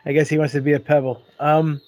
[0.04, 1.22] I guess he wants to be a pebble.
[1.40, 1.80] Um,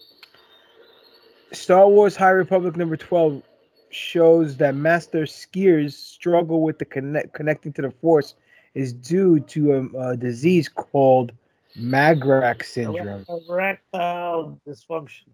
[1.52, 3.42] Star Wars High Republic number 12
[3.90, 8.34] shows that Master Sskeer's struggle with the connect connecting to the Force
[8.74, 11.32] is due to a, a disease called
[11.76, 13.24] Magrak syndrome.
[13.28, 15.28] Erectile dysfunction.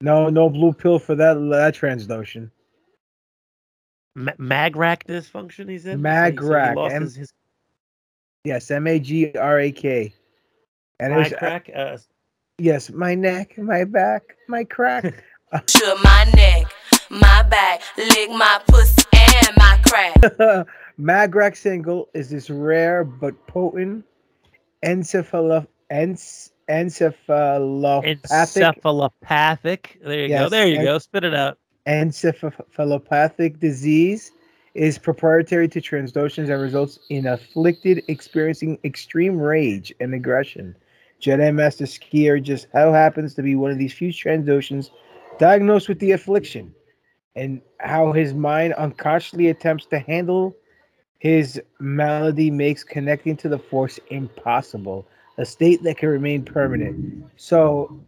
[0.00, 2.50] No, no blue pill for that that trans notion.
[4.14, 5.68] Ma- Magrak dysfunction.
[5.68, 5.94] He said.
[5.94, 6.74] So he- so he Magrak.
[6.76, 7.32] lost M- his- his
[8.44, 10.12] yes, M A G R A K.
[11.00, 11.76] And it was, Magrak.
[11.76, 11.98] Uh,
[12.58, 15.24] yes, my neck, my back, my crack.
[15.52, 16.66] Uh, to my neck,
[17.10, 20.14] my back, lick my pussy and my crack.
[20.98, 24.04] Magrak single is this rare but potent
[24.84, 30.02] encephalo ens, encephalopathic encephalopathic.
[30.02, 30.48] There you go.
[30.48, 30.98] There you and- go.
[30.98, 31.58] Spit it out.
[31.86, 34.32] encephalopathic disease
[34.74, 40.74] is proprietary to Transdoshans and results in afflicted experiencing extreme rage and aggression.
[41.20, 44.90] Jedi Master Sskeer just how happens to be one of these few Transdoshans
[45.38, 46.74] diagnosed with the affliction,
[47.34, 50.54] and how his mind unconsciously attempts to handle
[51.18, 55.06] his malady makes connecting to the Force impossible,
[55.38, 57.24] a state that can remain permanent.
[57.36, 57.98] So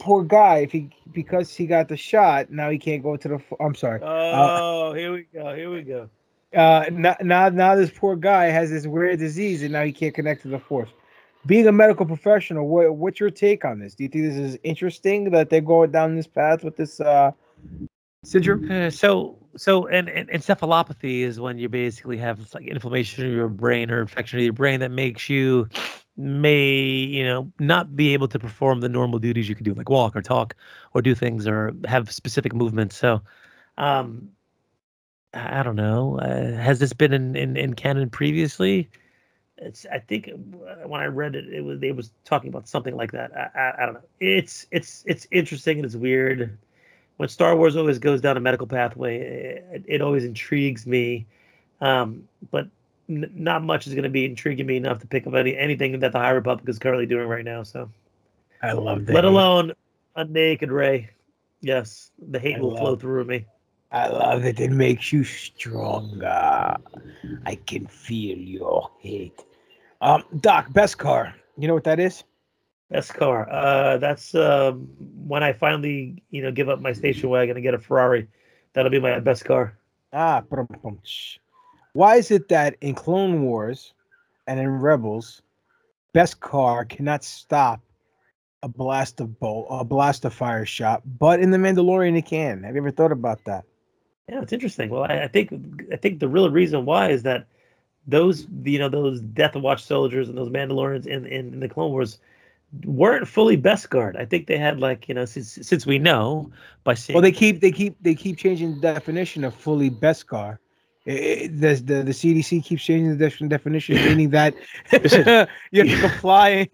[0.00, 3.40] poor guy if he because he got the shot now he can't go to the
[3.60, 5.54] I'm sorry Oh, here we go.
[5.54, 6.10] Here we go.
[6.54, 10.12] uh now, now now this poor guy has this weird disease and now he can't
[10.12, 10.90] connect to the force
[11.46, 13.94] being a medical professional what, what's your take on this?
[13.94, 17.30] Do you think this is interesting that they're going down this path with this uh
[18.24, 18.70] syndrome?
[18.70, 23.48] Uh, so so and, and encephalopathy is when you basically have like inflammation in your
[23.48, 25.68] brain or infection of your brain that makes you
[26.16, 29.88] may you know not be able to perform the normal duties you could do like
[29.88, 30.56] walk or talk
[30.94, 32.96] or do things or have specific movements.
[32.96, 33.22] So
[33.78, 34.30] um
[35.34, 36.18] i I don't know.
[36.18, 38.88] Uh, has this been in, in in canon previously
[39.58, 42.94] it's i think uh, when i read it it was they was talking about something
[42.96, 46.58] like that i i, I don't know it's it's it's interesting and it's weird
[47.16, 49.18] when Star Wars always goes down a medical pathway,
[49.72, 51.26] it, it always intrigues me.
[51.80, 52.68] Um, but
[53.08, 55.98] n- not much is going to be intriguing me enough to pick up any anything
[56.00, 57.62] that the High Republic is currently doing right now.
[57.62, 57.90] So,
[58.62, 59.72] i love that let alone
[60.14, 61.10] a naked Ray.
[61.60, 63.46] Yes, the hate I will flow through me.
[63.96, 66.76] I love it it makes you stronger
[67.46, 69.44] i can feel your hate
[70.00, 72.24] um doc Beskar you know what that is
[72.90, 73.50] Best car.
[73.50, 74.88] Uh, that's um,
[75.26, 78.28] when I finally, you know, give up my station wagon and get a Ferrari.
[78.74, 79.76] That'll be my best car.
[80.12, 80.42] Ah,
[81.94, 83.92] why is it that in Clone Wars
[84.46, 85.42] and in Rebels,
[86.14, 87.80] Beskar cannot stop
[88.62, 92.62] a blast of bolt, a blast of fire shot, but in the Mandalorian it can?
[92.62, 93.64] Have you ever thought about that?
[94.28, 94.90] Yeah, it's interesting.
[94.90, 95.52] Well, I, I think
[95.92, 97.46] I think the real reason why is that
[98.06, 101.92] those you know those Death Watch soldiers and those Mandalorians in, in, in the Clone
[101.92, 102.18] Wars
[102.84, 104.18] weren't fully Beskar.
[104.18, 106.50] I think they had like you know since since we know
[106.82, 110.58] by seeing Well, they keep they keep they keep changing the definition of fully Beskar.
[111.06, 114.54] Eh, I- I- the, the the CDC keeps changing the def- definition, meaning that
[115.70, 116.68] you have to comply.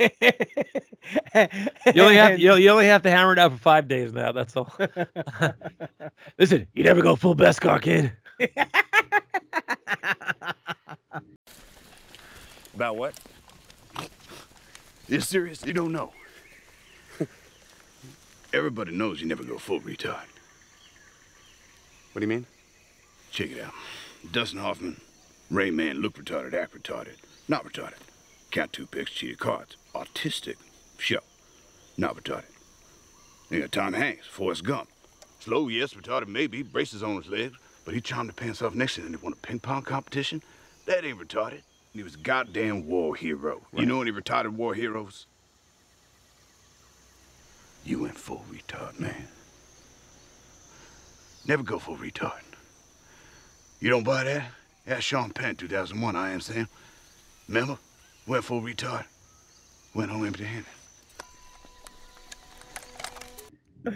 [1.95, 4.33] you only have you, you only have to hammer it out for five days now.
[4.33, 4.73] That's all.
[6.39, 8.13] Listen, you never go full best Beskar, kid.
[12.75, 13.15] About what?
[15.09, 15.65] You serious?
[15.67, 16.13] You don't know.
[18.55, 20.25] Everybody knows you never go full retard.
[22.13, 22.47] What do you mean?
[23.31, 23.73] Check it out.
[24.31, 25.01] Dustin Hoffman,
[25.51, 27.17] Rain Man look retarded, act retarded.
[27.49, 27.99] Not retarded.
[28.51, 29.77] Count two picks, cheated cards.
[29.95, 30.57] Autistic.
[30.99, 31.21] Sure.
[31.97, 32.45] Not retarded.
[33.51, 34.89] You got Tom Hanks, Forrest Gump.
[35.41, 38.95] Slow, yes, retarded maybe, braces on his legs, but he charmed the pants off next
[38.95, 40.41] to him and he won a ping pong competition.
[40.87, 41.63] That ain't retarded.
[41.93, 43.61] He was a goddamn war hero.
[43.77, 45.27] You know any retarded war heroes?
[47.85, 49.29] You went full retard, man.
[51.45, 52.41] Never go full retard.
[53.83, 54.45] You don't buy that?
[54.87, 56.69] That's Sean Penn, 2001, I am Sam.
[57.49, 57.77] Remember?
[58.29, 59.05] Went full retard.
[59.93, 60.67] Went home empty handed.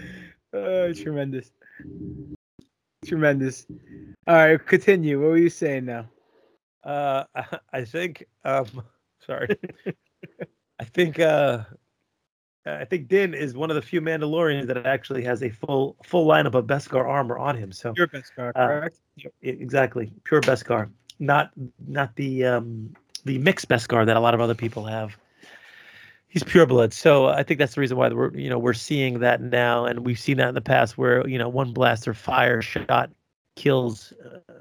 [0.52, 1.50] Oh, tremendous.
[3.04, 3.66] Tremendous.
[4.26, 5.20] All right, continue.
[5.20, 6.06] What were you saying now?
[6.82, 7.24] Uh,
[7.72, 8.24] I think.
[8.42, 8.66] Um,
[9.26, 9.56] sorry.
[10.80, 11.20] I think.
[11.20, 11.64] Uh,
[12.66, 16.26] I think Din is one of the few Mandalorians that actually has a full full
[16.26, 17.72] lineup of Beskar armor on him.
[17.72, 18.98] So Your Beskar, Uh, correct?
[19.42, 21.50] exactly, pure Beskar, not
[21.86, 25.16] not the um the mixed Beskar that a lot of other people have.
[26.28, 29.20] He's pure blood, so I think that's the reason why we're you know we're seeing
[29.20, 32.60] that now, and we've seen that in the past where you know one blaster fire
[32.60, 33.10] shot
[33.54, 34.52] kills uh,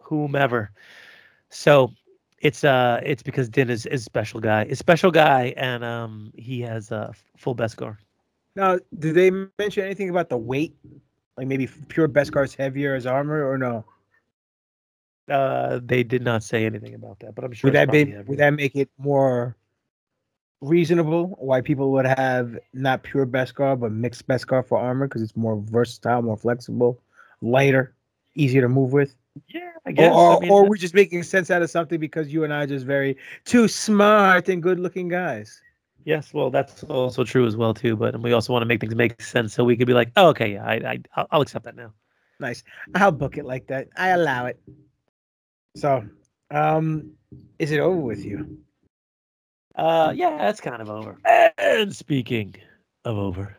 [0.00, 0.70] whomever.
[1.48, 1.92] So
[2.42, 6.60] It's uh, it's because Din is is special guy, is special guy, and um, he
[6.62, 7.96] has a uh, full Beskar.
[8.56, 10.74] Now, did they mention anything about the weight?
[11.36, 13.84] Like maybe pure best Beskar's heavier as armor, or no?
[15.30, 17.68] Uh, they did not say anything about that, but I'm sure.
[17.68, 18.12] Would that be?
[18.26, 19.56] Would that make it more
[20.60, 25.06] reasonable why people would have not pure best Beskar but mixed best Beskar for armor
[25.06, 27.00] because it's more versatile, more flexible,
[27.40, 27.94] lighter,
[28.34, 29.14] easier to move with?
[29.48, 30.14] Yeah, I guess.
[30.14, 32.64] Or, I mean, or we're just making sense out of something because you and I
[32.64, 35.60] are just very too smart and good looking guys.
[36.04, 37.96] Yes, well, that's also true as well too.
[37.96, 40.28] But we also want to make things make sense, so we could be like, oh,
[40.28, 41.92] okay, yeah, I, I, I'll- I'll accept that now.
[42.40, 42.64] Nice.
[42.94, 43.88] I'll book it like that.
[43.96, 44.60] I allow it.
[45.76, 46.04] So,
[46.50, 47.12] um,
[47.58, 48.58] is it over with you?
[49.76, 51.16] Uh, yeah, that's kind of over.
[51.56, 52.54] And speaking
[53.04, 53.56] of over,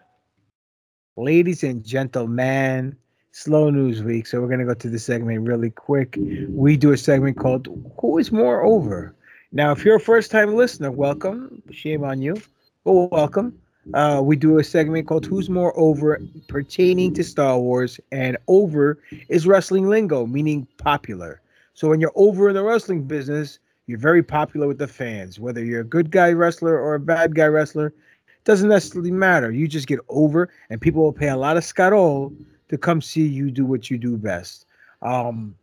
[1.16, 2.98] Ladies and gentlemen,
[3.34, 4.28] slow news week.
[4.28, 6.18] So we're gonna go to the segment really quick.
[6.50, 7.68] We do a segment called
[8.00, 9.16] "Who is More Over."
[9.52, 11.62] Now, if you're a first-time listener, welcome.
[11.72, 12.36] Shame on you,
[12.84, 13.58] but welcome.
[13.96, 19.00] Uh, we do a segment called "Who's More Over" pertaining to Star Wars, and "over"
[19.30, 21.42] is wrestling lingo, meaning popular.
[21.74, 25.40] So when you're over in the wrestling business, you're very popular with the fans.
[25.40, 27.96] Whether you're a good guy wrestler or a bad guy wrestler,
[28.44, 29.50] doesn't necessarily matter.
[29.52, 32.32] You just get over, and people will pay a lot of scarol
[32.74, 34.66] to come see you do what you do best.
[35.04, 35.56] Um,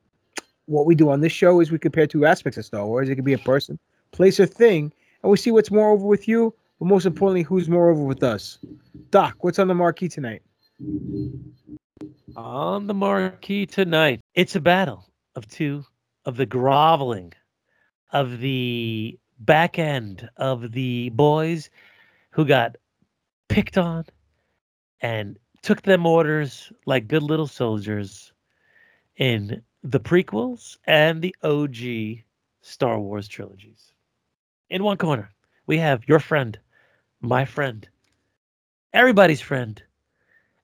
[0.66, 3.09] what we do on this show is we compare two aspects of Star Wars.
[3.09, 3.81] It could be a person,
[4.12, 4.92] place, or thing,
[5.25, 8.23] and we see what's more over with you, but most importantly, who's more over with
[8.23, 8.59] us.
[9.11, 10.42] Doc, what's on the marquee tonight?
[12.37, 15.85] on the marquee tonight, it's a battle of two
[16.27, 17.33] of the groveling,
[18.12, 21.70] of the back end of the boys
[22.31, 22.77] who got
[23.49, 24.05] picked on
[25.01, 28.33] and took them orders like good little soldiers
[29.16, 32.25] in the prequels and the OG
[32.62, 33.92] Star Wars trilogies.
[34.70, 35.31] In one corner,
[35.66, 36.59] we have your friend,
[37.20, 37.88] my friend,
[38.92, 39.83] everybody's friend,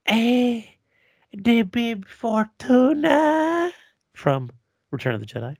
[0.06, 0.62] eh,
[1.32, 3.72] the Bib Fortuna
[4.14, 4.50] from
[4.90, 5.56] Return of the Jedi.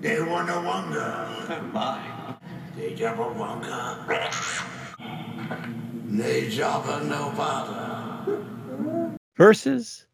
[0.00, 1.70] They wanna wonder.
[1.72, 2.36] My.
[2.76, 4.30] They never wonder.
[6.10, 9.18] They jobber no bother.
[9.36, 10.06] versus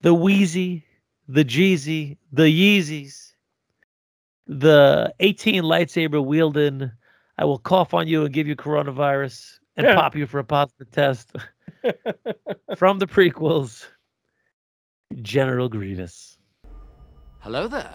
[0.00, 0.84] the Wheezy,
[1.28, 3.32] the Jeezy, the Yeezys,
[4.46, 6.90] the 18 lightsaber wielding.
[7.38, 9.94] I will cough on you and give you coronavirus and Yeah.
[9.94, 11.32] pop you for a positive test
[12.76, 13.84] from the prequels.
[15.22, 16.38] General Grievous.
[17.40, 17.92] Hello there.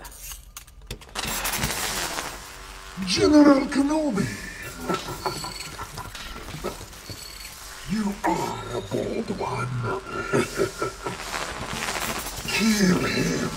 [3.08, 4.28] General Kenobi.
[7.92, 9.68] You are a bold one.
[12.48, 13.50] Kill him.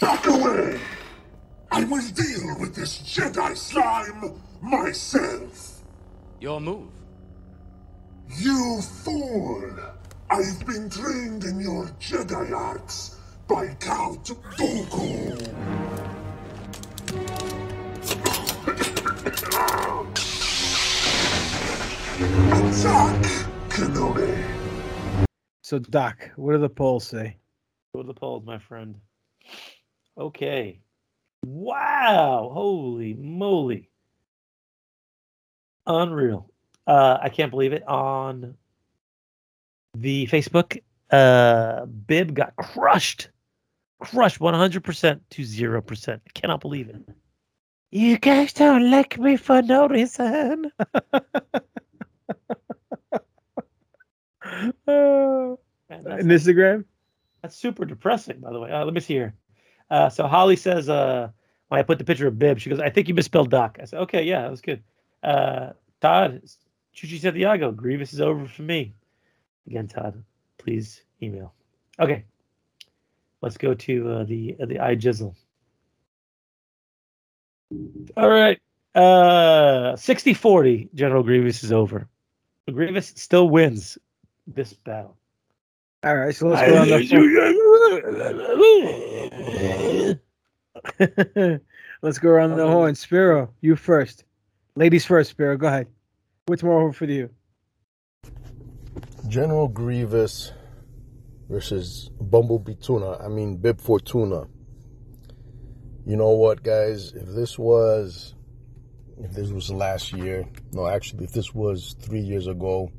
[0.00, 0.80] Back away!
[1.72, 5.80] I will deal with this Jedi slime myself.
[6.38, 6.97] Your move.
[8.36, 9.72] You fool!
[10.30, 13.16] I've been trained in your Jedi arts
[13.48, 15.32] by Count Dooku.
[22.50, 23.22] Attack,
[23.70, 24.44] Kenobi!
[25.62, 27.36] So, Doc, what do the polls say?
[27.94, 28.96] Go to the polls, my friend.
[30.18, 30.80] Okay.
[31.44, 32.50] Wow.
[32.52, 33.88] Holy moly.
[35.86, 36.50] Unreal.
[36.88, 37.86] Uh, I can't believe it.
[37.86, 38.56] On
[39.94, 43.28] the Facebook, uh, Bib got crushed.
[44.00, 46.14] Crushed 100% to 0%.
[46.14, 46.96] I cannot believe it.
[47.90, 50.72] You guys don't like me for no reason.
[54.86, 55.58] Oh,
[55.90, 56.84] man, that's- In Instagram?
[57.42, 58.70] that's super depressing, by the way.
[58.72, 59.34] Uh, let me see here.
[59.90, 61.28] Uh, so Holly says, uh,
[61.68, 63.78] when I put the picture of Bib, she goes, I think you misspelled Doc.
[63.80, 64.82] I said, okay, yeah, that was good.
[65.22, 66.42] Uh, Todd,
[66.98, 68.92] Chuchi Santiago, Grievous is over for me.
[69.68, 70.24] Again, Todd,
[70.58, 71.54] please email.
[72.00, 72.24] Okay,
[73.40, 75.32] let's go to uh, the uh, the iJizzle.
[78.16, 78.58] All right,
[78.96, 82.08] uh, 60-40, General Grievous is over.
[82.68, 83.96] Grievous still wins
[84.48, 85.16] this battle.
[86.02, 87.00] All right, so let's go on the
[92.02, 92.96] let's go around the horn.
[92.96, 94.24] Spiro, you first.
[94.74, 95.56] Ladies first, Spiro.
[95.56, 95.86] Go ahead.
[96.48, 97.28] What's more for you?
[99.28, 100.50] General Grievous
[101.46, 103.18] versus Bumblebee Tuna.
[103.18, 104.46] I mean, Bib Fortuna.
[106.06, 107.12] You know what, guys?
[107.12, 108.34] If this was,
[109.18, 112.90] if this was last year, no, actually, if this was three years ago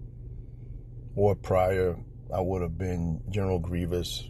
[1.15, 1.97] or prior,
[2.31, 4.29] I would have been General Grievous.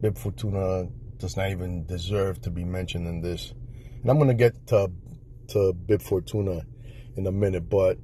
[0.00, 0.88] Bib Fortuna
[1.18, 3.54] does not even deserve to be mentioned in this.
[4.02, 4.90] And I'm gonna get to
[5.50, 6.62] to Bib Fortuna
[7.16, 7.96] in a minute, but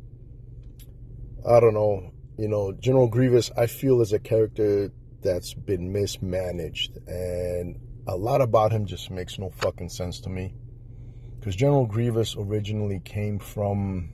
[1.44, 2.12] I don't know.
[2.38, 8.40] You know, General Grievous, I feel is a character that's been mismanaged, and a lot
[8.40, 10.54] about him just makes no fucking sense to me.
[11.38, 14.10] Because General Grievous originally came from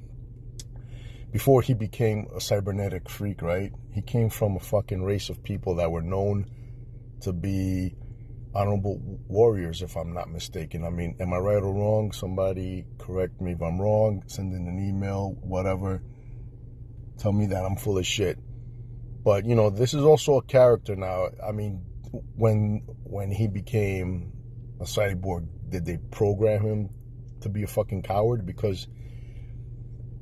[1.33, 3.73] before he became a cybernetic freak, right?
[3.91, 6.47] He came from a fucking race of people that were known
[7.23, 7.97] to be
[8.55, 10.85] honorable warriors, if I'm not mistaken.
[10.85, 12.13] I mean, am I right or wrong?
[12.13, 14.23] Somebody correct me if I'm wrong.
[14.27, 16.03] Send in an email, whatever.
[17.19, 18.39] Tell me that I'm full of shit.
[19.25, 21.29] But you know, this is also a character now.
[21.47, 21.85] I mean,
[22.37, 24.33] when when he became
[24.81, 26.91] a cyborg, did they program him
[27.43, 28.45] to be a fucking coward?
[28.45, 28.89] Because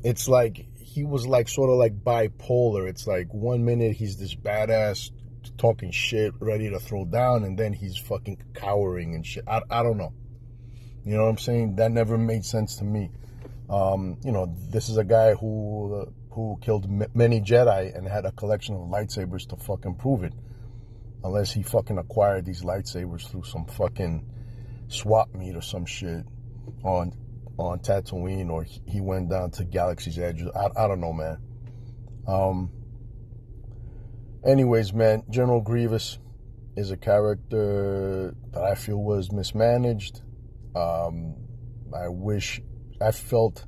[0.02, 2.88] it's like he was like sort of like bipolar.
[2.88, 5.10] It's like one minute he's this badass
[5.56, 9.44] talking shit, ready to throw down, and then he's fucking cowering and shit.
[9.46, 10.12] I, I don't know.
[11.04, 11.76] You know what I'm saying?
[11.76, 13.10] That never made sense to me.
[13.68, 18.06] Um, you know, this is a guy who uh, who killed m- many Jedi and
[18.06, 20.34] had a collection of lightsabers to fucking prove it.
[21.22, 24.24] Unless he fucking acquired these lightsabers through some fucking
[24.88, 26.24] swap meet or some shit
[26.82, 27.12] on
[27.58, 30.42] on Tatooine, or he went down to Galaxy's Edge.
[30.56, 31.36] I, I don't know, man.
[32.26, 32.70] Um,
[34.46, 36.18] anyways, man, General Grievous
[36.76, 40.22] is a character that I feel was mismanaged.
[40.74, 41.34] Um,
[41.94, 42.62] I wish
[43.00, 43.66] I felt.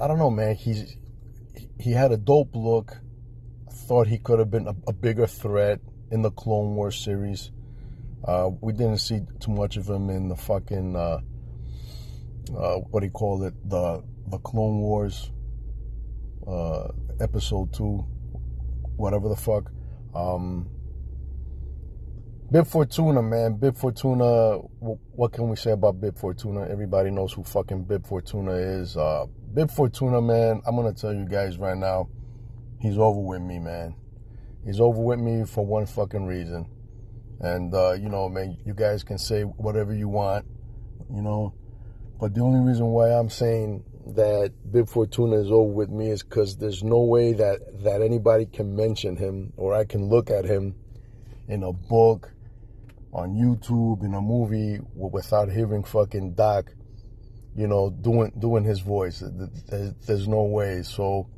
[0.00, 0.54] I don't know, man.
[0.54, 0.96] He's
[1.80, 2.96] he had a dope look.
[3.72, 7.50] Thought he could have been a, a bigger threat in the Clone Wars series.
[8.24, 11.20] Uh, we didn't see too much of him in the fucking uh,
[12.56, 13.54] uh, what do you call it?
[13.68, 15.30] The the Clone Wars
[16.46, 16.88] uh,
[17.20, 18.04] episode two,
[18.96, 19.70] whatever the fuck.
[20.14, 20.68] Um,
[22.52, 23.58] Bib Fortuna, man.
[23.58, 24.56] Bib Fortuna.
[24.80, 26.66] What can we say about Bib Fortuna?
[26.68, 28.96] Everybody knows who fucking Bib Fortuna is.
[28.96, 30.60] Uh, Bib Fortuna, man.
[30.66, 32.08] I'm gonna tell you guys right now,
[32.80, 33.94] he's over with me, man.
[34.64, 36.66] He's over with me for one fucking reason.
[37.38, 40.44] And uh, you know, man, you guys can say whatever you want,
[41.08, 41.54] you know.
[42.18, 43.84] But the only reason why I'm saying
[44.16, 48.46] that Bib Fortuna is over with me is because there's no way that that anybody
[48.46, 50.74] can mention him or I can look at him
[51.46, 52.32] in a book,
[53.12, 56.70] on YouTube, in a movie without hearing fucking Doc,
[57.56, 59.22] you know, doing doing his voice.
[59.68, 60.82] There's, no way.
[60.82, 61.28] So,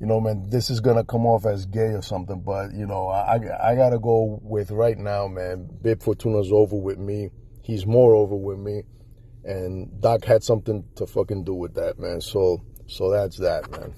[0.00, 3.08] you know, man, this is gonna come off as gay or something, but you know,
[3.08, 5.68] I I gotta go with right now, man.
[5.82, 7.30] Bib Fortuna's over with me.
[7.62, 8.82] He's more over with me
[9.44, 12.20] and Doc had something to fucking do with that, man.
[12.20, 13.94] So so that's that, man.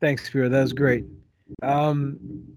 [0.00, 0.48] Thanks, Spiro.
[0.48, 1.04] That was great.
[1.62, 2.56] Um,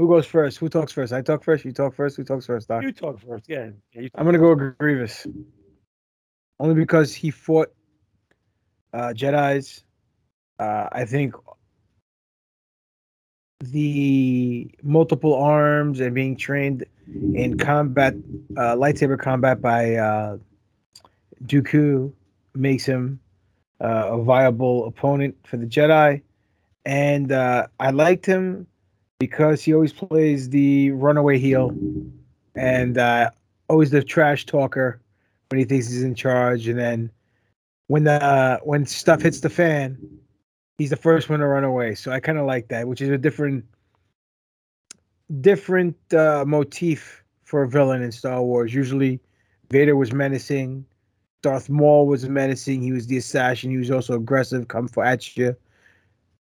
[0.00, 0.56] who goes first?
[0.56, 1.12] Who talks first?
[1.12, 1.62] I talk first.
[1.62, 2.16] You talk first.
[2.16, 2.82] Who talks first, Doc?
[2.82, 3.44] You talk first.
[3.46, 3.68] Yeah.
[3.92, 5.26] yeah I'm gonna go with Grievous,
[6.58, 7.68] only because he fought
[8.94, 9.84] uh, Jedi's.
[10.58, 11.34] Uh, I think
[13.62, 16.86] the multiple arms and being trained
[17.34, 18.14] in combat,
[18.56, 20.38] uh, lightsaber combat by uh,
[21.44, 22.10] Dooku
[22.54, 23.20] makes him
[23.82, 26.22] uh, a viable opponent for the Jedi.
[26.86, 28.66] And uh, I liked him
[29.20, 31.76] because he always plays the runaway heel
[32.56, 33.30] and uh,
[33.68, 35.00] always the trash talker
[35.50, 36.66] when he thinks he's in charge.
[36.66, 37.10] And then
[37.86, 39.96] when the when stuff hits the fan,
[40.78, 41.94] he's the first one to run away.
[41.94, 43.64] So I kind of like that, which is a different
[45.40, 48.74] different uh, motif for a villain in Star Wars.
[48.74, 49.20] Usually,
[49.70, 50.84] Vader was menacing,
[51.42, 52.82] Darth Maul was menacing.
[52.82, 53.70] He was the assassin.
[53.70, 55.56] He was also aggressive, come for at you.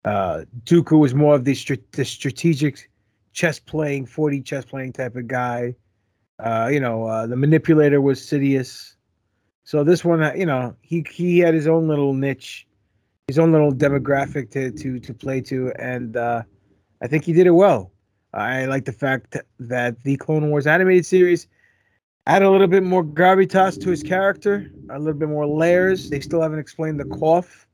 [0.04, 1.54] Uh, Dooku was more of the,
[1.92, 2.90] the strategic
[3.32, 5.74] chess playing, 40 chess playing type of guy.
[6.38, 8.94] Uh, you know, uh, the manipulator was Sidious.
[9.64, 12.66] So this one, uh, you know, he he had his own little niche,
[13.26, 16.42] his own little demographic to to to play to, and uh,
[17.02, 17.92] I think he did it well.
[18.32, 21.48] I like the fact that the Clone Wars animated series
[22.26, 26.10] add a little bit more gravitas to his character, a little bit more layers.
[26.10, 27.66] They still haven't explained the cough.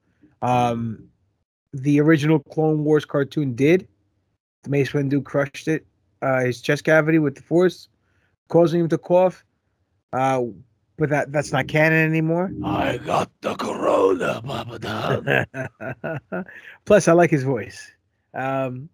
[0.42, 1.08] Um,
[1.74, 3.88] the original Clone Wars cartoon did.
[4.62, 5.84] The Mace Windu crushed it,
[6.22, 7.88] uh, his chest cavity with the Force,
[8.48, 9.44] causing him to cough.
[10.12, 10.44] Uh,
[10.96, 12.52] but that that's not canon anymore.
[12.64, 16.44] I got the corona, Papa
[16.84, 17.90] Plus, I like his voice.
[18.32, 18.88] Um,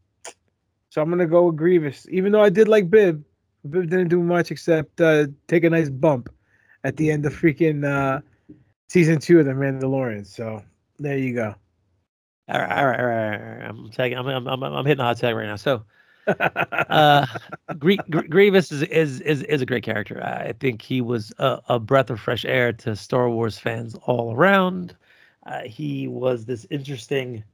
[0.89, 3.23] So I'm gonna go with Grievous, even though I did like Bib.
[3.69, 6.31] Bib didn't do much except uh, take a nice bump
[6.85, 8.21] at the end of freaking uh,
[8.89, 10.27] season two of The Mandalorian.
[10.27, 10.63] So
[10.99, 11.55] there you go.
[12.51, 13.41] All right, all right, all right.
[13.41, 13.69] All right.
[13.69, 14.19] I'm tagging.
[14.19, 15.57] I'm, I'm, I'm, I'm hitting the hot tag right now.
[15.57, 15.85] So,
[16.27, 17.27] uh,
[17.79, 20.23] Grie- Gr- Grievous is, is is is a great character.
[20.25, 24.35] I think he was a, a breath of fresh air to Star Wars fans all
[24.35, 24.97] around.
[25.47, 27.45] Uh, he was this interesting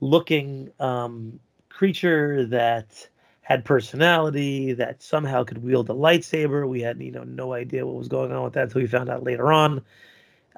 [0.00, 1.38] looking um,
[1.68, 3.08] creature that
[3.42, 6.66] had personality, that somehow could wield a lightsaber.
[6.68, 9.10] We had you know no idea what was going on with that until we found
[9.10, 9.82] out later on.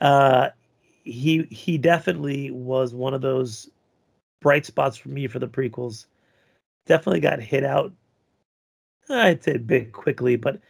[0.00, 0.50] Uh,
[1.04, 3.70] he he definitely was one of those
[4.40, 6.06] bright spots for me for the prequels.
[6.86, 7.92] Definitely got hit out.
[9.10, 10.60] I'd say a bit quickly, but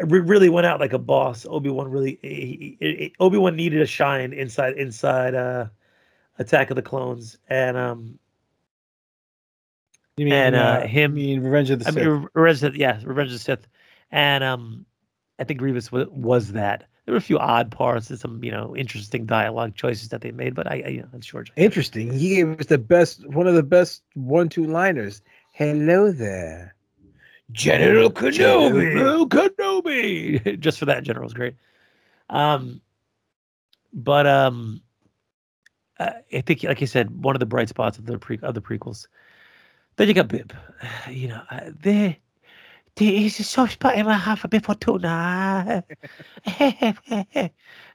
[0.00, 1.46] re- really went out like a boss.
[1.48, 5.66] Obi Wan really Obi Wan needed a shine inside inside uh,
[6.38, 8.18] Attack of the Clones, and um,
[10.16, 11.96] You mean and uh, uh, him you mean Revenge of the I Sith?
[12.06, 13.66] mean, Revenge of, yeah, Revenge of the Sith,
[14.10, 14.86] and um,
[15.38, 16.88] I think Grievous was, was that.
[17.04, 20.30] There were a few odd parts and some you know interesting dialogue choices that they
[20.32, 21.44] made, but I, I you know, I'm sure.
[21.56, 22.12] Interesting.
[22.12, 25.22] He gave us the best, one of the best one-two liners.
[25.52, 26.74] Hello there,
[27.52, 28.32] General Kenobi.
[28.32, 30.60] General Kenobi.
[30.60, 31.56] Just for that, General was great.
[32.28, 32.80] Um,
[33.92, 34.82] but um,
[35.98, 38.54] uh, I think, like you said, one of the bright spots of the pre of
[38.54, 39.06] the prequels.
[39.96, 40.52] Then you got Bib.
[41.10, 41.70] You know, uh,
[43.00, 45.84] is a soft spot in my heart for Bib Fortuna.
[46.58, 47.50] and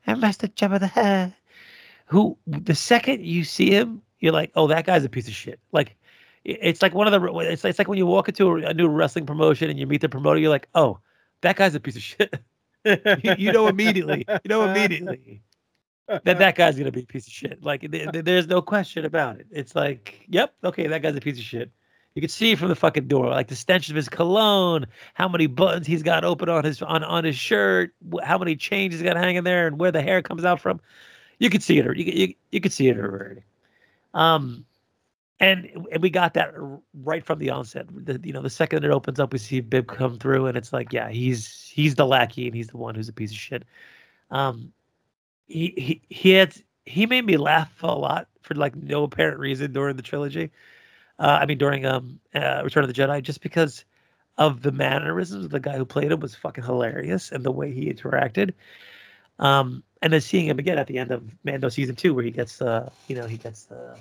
[0.08, 1.34] Master Jabba the Hutt.
[2.08, 5.60] Who the second you see him, you're like, oh, that guy's a piece of shit.
[5.72, 5.96] Like,
[6.44, 7.34] it's like one of the.
[7.40, 10.02] It's it's like when you walk into a, a new wrestling promotion and you meet
[10.02, 11.00] the promoter, you're like, oh,
[11.42, 12.40] that guy's a piece of shit.
[12.86, 14.26] you, you know immediately.
[14.28, 15.42] You know immediately
[16.08, 17.64] that that guy's gonna be a piece of shit.
[17.64, 19.48] Like th- th- there's no question about it.
[19.52, 21.72] It's like, yep, okay, that guy's a piece of shit.
[22.16, 25.48] You can see from the fucking door, like the stench of his cologne, how many
[25.48, 27.94] buttons he's got open on his on, on his shirt,
[28.24, 30.80] how many chains he's got hanging there, and where the hair comes out from.
[31.40, 31.98] You could see it.
[31.98, 33.42] You you, you could see it already.
[34.14, 34.66] Um,
[35.42, 36.54] and and we got that
[37.04, 37.88] right from the onset.
[37.90, 40.72] The, you know, the second it opens up, we see Bib come through, and it's
[40.72, 43.64] like, yeah, he's he's the lackey, and he's the one who's a piece of shit.
[44.32, 44.72] Um,
[45.48, 46.56] he he he had
[46.86, 50.52] he made me laugh a lot for like no apparent reason during the trilogy.
[51.20, 53.86] Uh, I mean, during um uh, Return of the Jedi, just because
[54.38, 57.72] of the mannerisms of the guy who played him was fucking hilarious, and the way
[57.72, 58.54] he interacted.
[59.40, 62.32] Um, and then seeing him again at the end of Mando season two, where he
[62.32, 63.98] gets the you know he gets the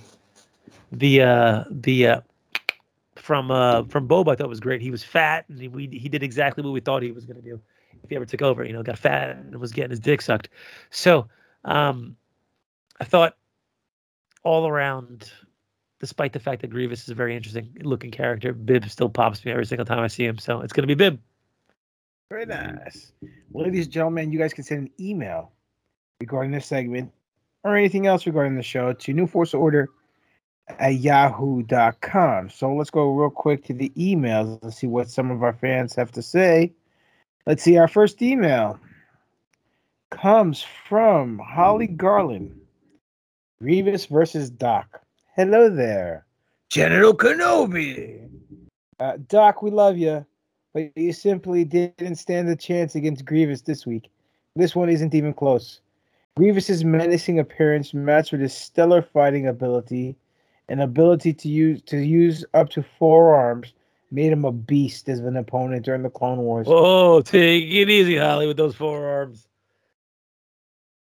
[0.93, 2.21] the uh the uh
[3.17, 4.81] from uh from Boba, I thought was great.
[4.81, 7.41] He was fat, and he we, he did exactly what we thought he was going
[7.41, 7.61] to do
[8.03, 8.65] if he ever took over.
[8.65, 10.49] You know, got fat and was getting his dick sucked.
[10.91, 11.29] So
[11.65, 12.17] um,
[13.01, 13.37] I thought
[14.43, 15.31] all around,
[16.05, 19.52] despite the fact that Grievous is a very interesting looking character, Bib still pops me
[19.52, 20.36] every single time I see him.
[20.36, 21.18] So it's going to be Bib.
[22.28, 23.12] Very nice.
[23.50, 25.52] Well, ladies and gentlemen, you guys can send an email
[26.20, 27.11] regarding this segment
[27.62, 29.88] or anything else regarding the show to New Force Order
[30.78, 32.50] at yahoo.com.
[32.50, 35.94] So let's go real quick to the emails and see what some of our fans
[35.94, 36.74] have to say.
[37.46, 37.78] Let's see.
[37.78, 38.78] Our first email
[40.11, 42.61] comes from Holly Garland.
[43.59, 45.03] Grievous versus Doc.
[45.37, 46.24] Hello there,
[46.70, 48.28] General Kenobi.
[49.01, 50.24] Uh, Doc, we love you,
[50.72, 54.09] but you simply didn't stand a chance against Grievous this week.
[54.55, 55.80] This one isn't even close.
[56.37, 60.14] Grievous's menacing appearance matched with his stellar fighting ability
[60.68, 63.72] and ability to use to use up to four arms
[64.12, 66.68] made him a beast as an opponent during the Clone Wars.
[66.70, 69.49] Oh, take it easy, Holly, with those forearms.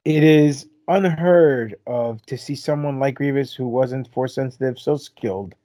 [0.06, 5.56] It is unheard of to see someone like Grievous who wasn't force sensitive so skilled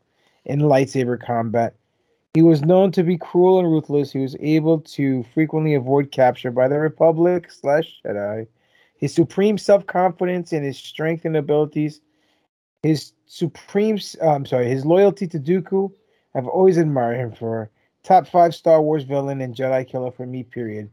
[0.44, 1.74] in lightsaber combat.
[2.34, 4.12] He was known to be cruel and ruthless.
[4.12, 8.46] He was able to frequently avoid capture by the Republic slash Jedi.
[8.98, 12.00] His supreme self confidence and his strength and abilities,
[12.82, 15.90] his supreme, uh, I'm sorry, his loyalty to Dooku,
[16.34, 17.70] I've always admired him for.
[18.02, 20.90] Top five Star Wars villain and Jedi killer for me, period.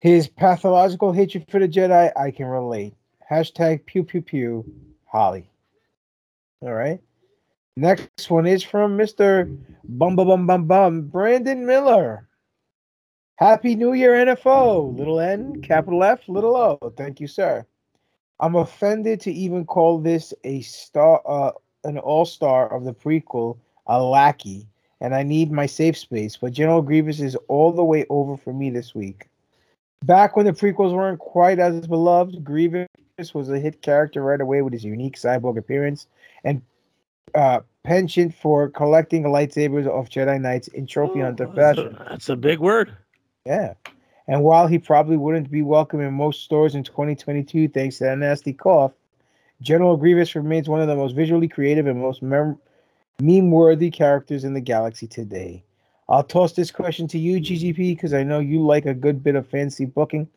[0.00, 2.94] His pathological hatred for the Jedi, I can relate.
[3.30, 4.64] Hashtag pew pew pew,
[5.04, 5.48] Holly.
[6.60, 7.00] All right.
[7.76, 9.54] Next one is from Mr.
[9.84, 12.26] Bum Bum Bum Bum Bum, Brandon Miller.
[13.36, 14.96] Happy New Year, NFO.
[14.96, 16.92] Little N, capital F, little O.
[16.96, 17.66] Thank you, sir.
[18.40, 21.52] I'm offended to even call this a star, uh,
[21.84, 24.66] an all-star of the prequel, a lackey,
[25.00, 26.36] and I need my safe space.
[26.36, 29.28] But General Grievous is all the way over for me this week.
[30.04, 32.86] Back when the prequels weren't quite as beloved, Grievous
[33.34, 36.06] was a hit character right away with his unique cyborg appearance
[36.44, 36.62] and
[37.34, 41.98] uh, penchant for collecting lightsabers off Jedi Knights in trophy hunter That's a, fashion.
[42.08, 42.96] that's a big word.
[43.44, 43.74] Yeah.
[44.28, 48.18] And while he probably wouldn't be welcome in most stores in 2022 thanks to that
[48.18, 48.92] nasty cough,
[49.62, 52.58] General Grievous remains one of the most visually creative and most mem-
[53.20, 55.62] meme-worthy characters in the galaxy today.
[56.08, 59.34] I'll toss this question to you, GGP, because I know you like a good bit
[59.34, 60.28] of fancy booking.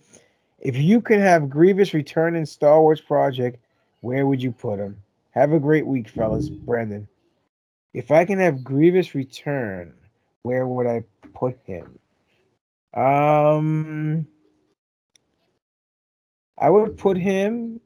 [0.59, 3.59] If you could have Grievous return in Star Wars project,
[4.01, 4.97] where would you put him?
[5.31, 6.49] Have a great week, fellas.
[6.49, 7.07] Brandon.
[7.93, 9.93] If I can have Grievous return,
[10.43, 11.03] where would I
[11.33, 11.99] put him?
[12.93, 14.27] Um,
[16.57, 17.79] I would put him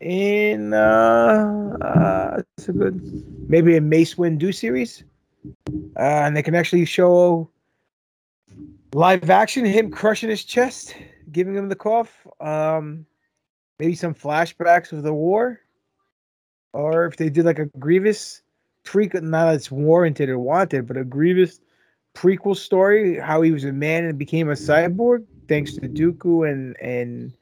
[0.00, 0.74] in.
[0.74, 5.04] Uh, uh it's a good, maybe a Mace Windu series,
[5.96, 7.48] uh, and they can actually show
[8.94, 10.94] live action him crushing his chest,
[11.32, 12.26] giving him the cough.
[12.40, 13.06] Um,
[13.78, 15.60] maybe some flashbacks of the war,
[16.72, 18.42] or if they did like a Grievous
[18.84, 21.60] prequel, not that it's warranted or wanted, but a Grievous
[22.14, 26.76] prequel story, how he was a man and became a cyborg, thanks to Dooku and
[26.80, 27.32] and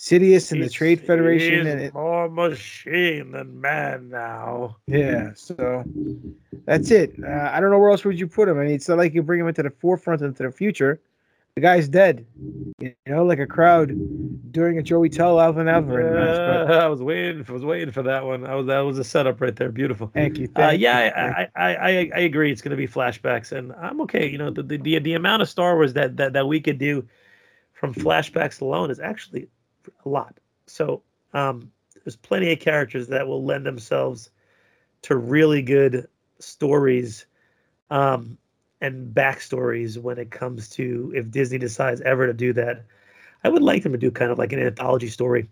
[0.00, 1.66] Sidious and the Trade Federation.
[1.66, 4.78] And it, more machine than man now.
[4.86, 5.84] yeah, so
[6.64, 7.12] that's it.
[7.22, 8.58] Uh, I don't know where else would you put him.
[8.58, 11.02] I mean, it's not like you bring him into the forefront into the future.
[11.54, 12.24] The guy's dead.
[12.78, 13.92] You know, like a crowd
[14.50, 16.70] during a Joey Tell Alvin Alvarez match.
[16.70, 17.44] Uh, I was waiting.
[17.46, 18.46] I was waiting for that one.
[18.46, 19.70] I was that was a setup right there.
[19.70, 20.10] Beautiful.
[20.14, 20.48] Thank you.
[20.56, 22.50] Uh, yeah, you, I, I, I, I I agree.
[22.50, 24.26] It's going to be flashbacks, and I'm okay.
[24.26, 26.78] You know, the, the the the amount of Star Wars that that that we could
[26.78, 27.06] do
[27.74, 29.48] from flashbacks alone is actually
[30.04, 30.38] a lot.
[30.66, 31.70] So um,
[32.04, 34.30] there's plenty of characters that will lend themselves
[35.02, 37.26] to really good stories
[37.90, 38.38] um,
[38.80, 42.84] and backstories when it comes to if Disney decides ever to do that.
[43.42, 45.48] I would like them to do kind of like an anthology story,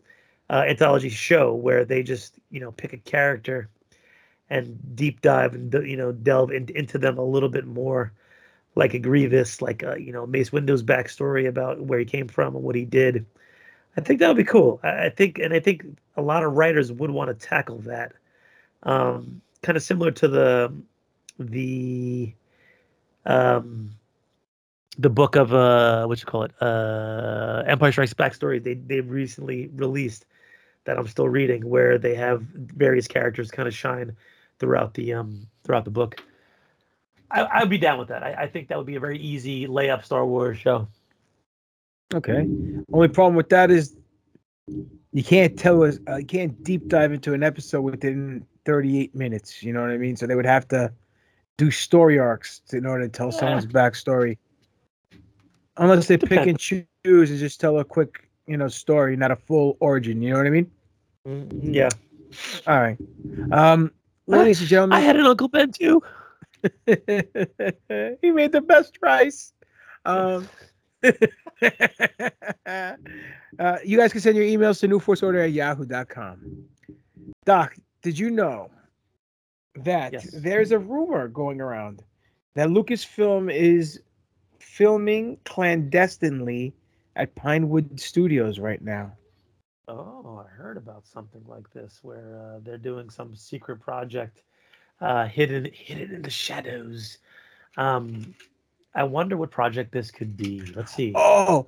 [0.50, 3.68] uh, anthology show where they just you know pick a character
[4.50, 8.12] and deep dive and you know delve in, into them a little bit more,
[8.74, 12.54] like a Grievous, like a, you know Mace Windu's backstory about where he came from
[12.54, 13.26] and what he did.
[13.98, 14.78] I think that would be cool.
[14.84, 15.84] I, think, and I think
[16.16, 18.12] a lot of writers would want to tackle that,
[18.84, 20.72] um, kind of similar to the
[21.40, 22.32] the
[23.26, 23.90] um
[24.98, 26.52] the book of uh what you call it?
[26.60, 30.26] Uh empire strikes back story they they recently released
[30.84, 34.16] that i'm still reading where they have various characters kind of shine
[34.58, 36.22] throughout the um throughout the book.
[37.30, 38.22] I i'd be down with that.
[38.22, 40.86] I, I think that would be a very easy layup star wars show
[42.14, 42.48] Okay.
[42.92, 43.96] Only problem with that is
[45.12, 45.98] you can't tell us.
[46.08, 49.62] Uh, you can't deep dive into an episode within 38 minutes.
[49.62, 50.16] You know what I mean?
[50.16, 50.92] So they would have to
[51.56, 54.38] do story arcs in order to tell someone's backstory.
[55.76, 59.36] Unless they pick and choose and just tell a quick, you know, story, not a
[59.36, 60.22] full origin.
[60.22, 60.70] You know what I mean?
[61.26, 61.88] Mm, yeah
[62.66, 62.98] All right.
[63.52, 63.92] Um,
[64.26, 66.02] ladies and gentlemen, i had an uncle ben too
[66.86, 69.52] he made the best rice.
[70.04, 70.48] Um,
[72.66, 72.96] uh,
[73.84, 76.64] you guys can send your emails to newforceorder at yahoo.com.
[77.44, 78.70] Doc, did you know
[79.76, 80.30] that Yes.
[80.32, 82.02] there's a rumor going around
[82.54, 84.00] that Lucasfilm is
[84.58, 86.74] filming clandestinely
[87.16, 89.12] at Pinewood Studios right now?
[89.86, 94.42] Oh, I heard about something like this where uh, they're doing some secret project,
[95.00, 97.18] uh, hidden hidden in the shadows.
[97.76, 98.34] Um,
[98.98, 100.60] I wonder what project this could be.
[100.74, 101.12] Let's see.
[101.14, 101.66] Oh,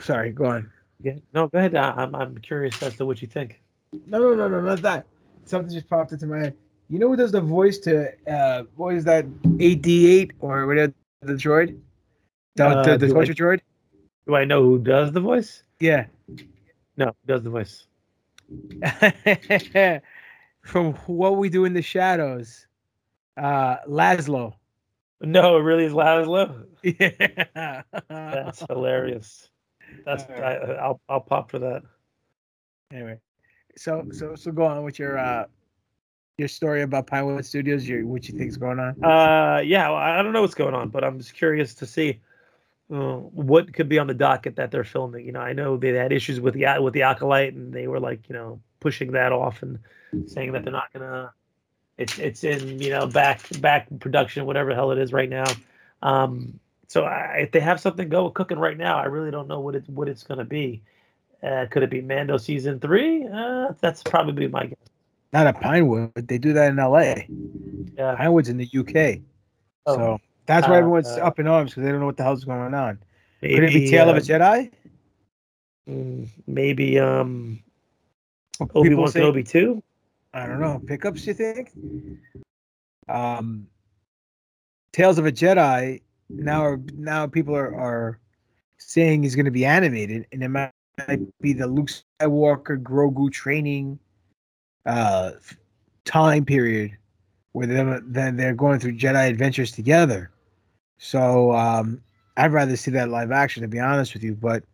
[0.00, 0.70] sorry, go on.
[1.02, 1.74] Yeah, no, go ahead.
[1.74, 3.60] I, I'm I'm curious as to what you think.
[4.06, 5.06] No, no, no, no, not that.
[5.44, 6.56] Something just popped into my head.
[6.88, 11.32] You know who does the voice to uh what is that 8D8 or whatever the
[11.34, 11.76] droid?
[12.54, 13.60] The, Uh, the, the do I- torture droid?
[14.28, 15.62] Do I know who does the voice?
[15.80, 16.06] Yeah.
[16.96, 17.86] No, does the voice?
[20.62, 22.66] From what we do in the shadows.
[23.36, 24.54] Uh Laszlo.
[25.20, 26.66] No, it really is Laszlo.
[26.82, 27.82] Yeah.
[28.08, 29.48] That's hilarious.
[30.04, 31.82] That's I, I'll I'll pop for that.
[32.92, 33.18] anyway.
[33.76, 35.46] So so so go on with your uh
[36.38, 39.02] your story about Pinewood Studios, your what you think's going on.
[39.02, 42.20] Uh, yeah, well, I don't know what's going on, but I'm just curious to see
[42.92, 45.24] uh, what could be on the docket that they're filming.
[45.24, 48.00] You know, I know they had issues with the with the acolyte, and they were
[48.00, 49.78] like, you know, pushing that off and
[50.26, 51.32] saying that they're not gonna.
[51.98, 55.44] It's it's in you know back back production, whatever the hell it is right now.
[56.02, 59.60] Um, so I, if they have something go cooking right now, I really don't know
[59.60, 60.82] what it what it's gonna be.
[61.42, 63.26] Uh, could it be Mando season three?
[63.26, 64.78] Uh, that's probably my guess.
[65.32, 67.14] Not at Pinewood, but they do that in LA.
[67.96, 68.14] Yeah.
[68.16, 69.20] Pinewood's in the UK.
[69.86, 69.94] Oh.
[69.96, 72.22] So that's why Uh, everyone's uh, up in arms because they don't know what the
[72.22, 72.98] hell's going on.
[73.40, 74.70] Could it be Maybe, Tale of a uh, Jedi?
[75.88, 77.62] Mm, maybe um
[78.74, 79.82] Obi Wan Kenobi two.
[80.36, 80.82] I don't know.
[80.86, 81.72] Pickups, you think?
[83.08, 83.66] Um,
[84.92, 86.02] Tales of a Jedi.
[86.28, 88.20] Now, are, now people are, are
[88.76, 90.72] saying he's going to be animated, and it might,
[91.08, 93.98] might be the Luke Skywalker Grogu training
[94.84, 95.30] uh,
[96.04, 96.94] time period
[97.52, 100.30] where they're, then they're going through Jedi adventures together.
[100.98, 102.02] So um,
[102.36, 104.34] I'd rather see that live action, to be honest with you.
[104.34, 104.64] But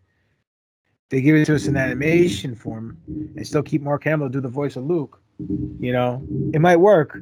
[1.10, 4.48] they give it to us in animation form and still keep Mark Hamill do the
[4.48, 5.20] voice of Luke.
[5.38, 6.22] You know,
[6.52, 7.18] it might work,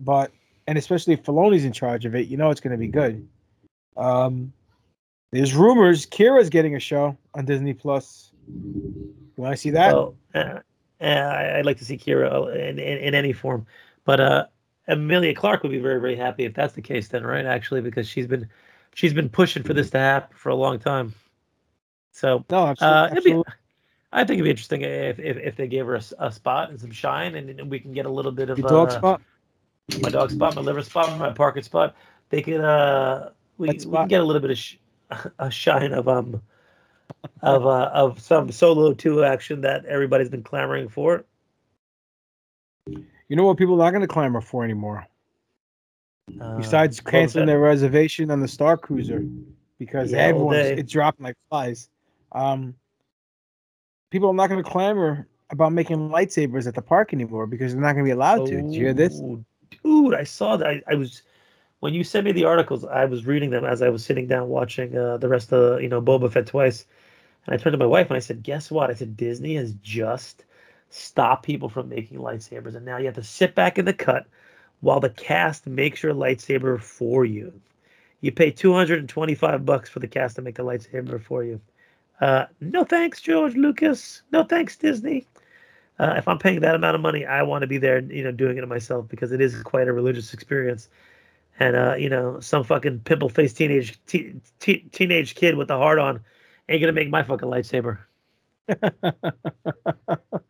[0.00, 0.32] but
[0.66, 3.26] and especially if Filoni's in charge of it, you know it's going to be good.
[3.96, 4.52] Um,
[5.30, 8.30] there's rumors Qi'ra's getting a show on Disney Plus.
[8.48, 9.94] You want to see that?
[9.94, 10.60] Well, uh,
[11.00, 13.66] uh, I'd like to see Kira in, in, in any form,
[14.04, 14.46] but uh,
[14.88, 17.08] Emilia Clarke would be very very happy if that's the case.
[17.08, 17.44] Then, right?
[17.44, 18.48] Actually, because she's been
[18.94, 21.14] she's been pushing for this to happen for a long time.
[22.12, 23.42] So no, uh, it'd be,
[24.14, 26.80] I think it'd be interesting if, if, if they gave her a, a, spot and
[26.80, 29.22] some shine, and, we can get a little bit of Your dog uh, spot?
[30.00, 31.96] my dog spot, my liver spot, my Parker spot.
[32.30, 34.76] They could uh, we, we can get a little bit of sh-
[35.38, 36.40] a shine of um
[37.42, 41.24] of uh of some solo two action that everybody's been clamoring for.
[42.86, 45.06] You know what people are not going to clamor for anymore?
[46.40, 49.24] Uh, Besides canceling their reservation on the Star Cruiser
[49.78, 51.88] because Yeah, everyone's it's dropping like flies.
[52.32, 52.74] Um,
[54.14, 57.82] people are not going to clamor about making lightsabers at the park anymore because they're
[57.82, 58.62] not going to be allowed to.
[58.62, 59.20] Did you hear this?
[59.20, 59.44] Oh,
[59.82, 60.68] dude, I saw that.
[60.68, 61.22] I, I was
[61.80, 64.48] when you sent me the articles, I was reading them as I was sitting down
[64.48, 66.86] watching uh, the rest of you know Boba Fett twice,
[67.44, 69.74] and I turned to my wife and I said, "Guess what?" I said, "Disney has
[69.82, 70.44] just
[70.90, 74.28] stopped people from making lightsabers, and now you have to sit back in the cut
[74.80, 77.52] while the cast makes your lightsaber for you.
[78.20, 81.42] You pay two hundred and twenty-five bucks for the cast to make the lightsaber for
[81.42, 81.60] you.
[82.20, 84.22] Uh, no thanks, George Lucas.
[84.32, 85.26] No thanks, Disney."
[85.98, 88.32] uh, if I'm paying that amount of money, I want to be there, you know,
[88.32, 90.88] doing it myself because it is quite a religious experience.
[91.60, 95.76] And uh, you know, some fucking pimple faced teenage te- te- teenage kid with the
[95.76, 96.20] heart on
[96.68, 97.98] ain't gonna make my fucking lightsaber.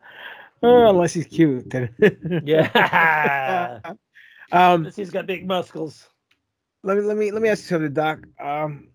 [0.67, 1.71] Oh, unless he's cute.
[2.43, 3.81] Yeah.
[4.53, 6.09] um, he's got big muscles.
[6.83, 8.21] let me let me let me ask you something, Doc.
[8.41, 8.89] Um,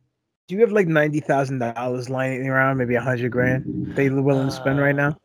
[0.50, 4.48] do you have like ninety thousand dollars lying around, maybe a hundred grand you're willing
[4.48, 5.16] to spend right now?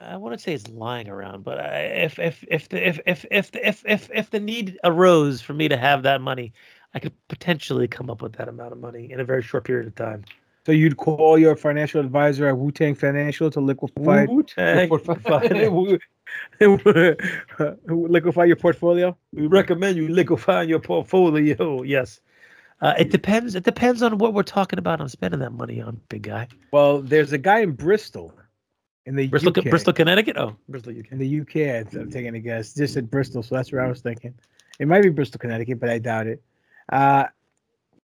[0.00, 3.50] Uh, I wouldn't say it's lying around, but if if if the, if if if
[3.54, 6.54] if if if the need arose for me to have that money,
[6.94, 9.86] I could potentially come up with that amount of money in a very short period
[9.86, 10.24] of time.
[10.64, 15.98] So you'd call your financial advisor at Wu Tang Financial to liquefy Wu-Tang your portfolio.
[17.86, 19.16] liquefy your portfolio.
[19.34, 21.82] We recommend you liquefy your portfolio.
[21.82, 22.20] Yes.
[22.80, 23.54] Uh, it depends.
[23.54, 25.00] It depends on what we're talking about.
[25.00, 26.48] I'm spending that money on, big guy.
[26.72, 28.32] Well, there's a guy in Bristol,
[29.06, 29.64] in the Bristol, UK.
[29.64, 30.36] Bristol, Connecticut.
[30.38, 31.12] Oh, Bristol, UK.
[31.12, 32.74] In the UK, I'm taking a guess.
[32.74, 34.34] Just at Bristol, so that's where I was thinking.
[34.78, 36.42] It might be Bristol, Connecticut, but I doubt it.
[36.90, 37.26] Uh,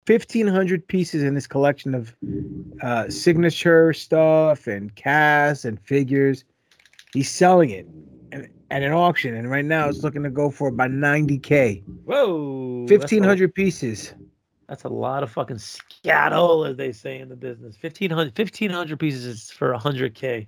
[0.06, 2.16] 1,500 pieces in this collection of
[2.82, 6.44] uh, signature stuff and casts and figures.
[7.12, 7.86] He's selling it
[8.32, 11.84] at, at an auction, and right now it's looking to go for about 90k.
[12.04, 12.86] Whoa.
[12.88, 14.14] 1,500 pieces.
[14.72, 17.76] That's a lot of fucking scattle, as they say in the business.
[17.78, 20.46] 1500, 1500 pieces is for 100K.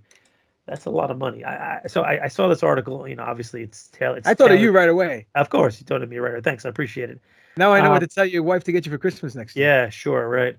[0.65, 1.45] That's a lot of money.
[1.45, 3.07] I, I so I, I saw this article.
[3.07, 4.15] You know, obviously it's tail.
[4.15, 5.27] It's I thought of you right away.
[5.35, 6.33] Of course, you told me right.
[6.33, 6.41] Away.
[6.41, 7.21] Thanks, I appreciate it.
[7.59, 9.57] Now I know Um, what to tell your wife to get you for Christmas next
[9.57, 9.67] year.
[9.67, 10.57] Yeah, sure, right.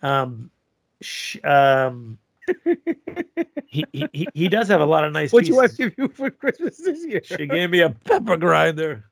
[0.00, 0.52] Um,
[1.00, 2.18] sh- um,
[3.66, 5.32] he, he he does have a lot of nice.
[5.32, 5.76] What'd your pieces.
[5.80, 7.22] wife give you for Christmas this year?
[7.24, 9.06] She gave me a pepper grinder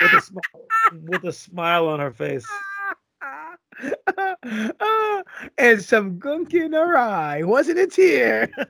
[0.00, 2.46] with a smile, with a smile on her face.
[5.58, 7.42] And some gunk in her eye.
[7.42, 8.50] Wasn't it here?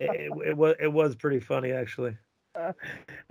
[0.00, 2.16] It, it was it was pretty funny actually.
[2.56, 2.72] All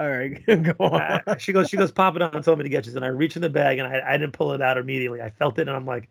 [0.09, 1.01] right, go on.
[1.01, 2.95] Uh, she goes, she goes, pop it on and told me to get you.
[2.95, 5.21] And I reach in the bag and I, I didn't pull it out immediately.
[5.21, 6.09] I felt it and I'm like,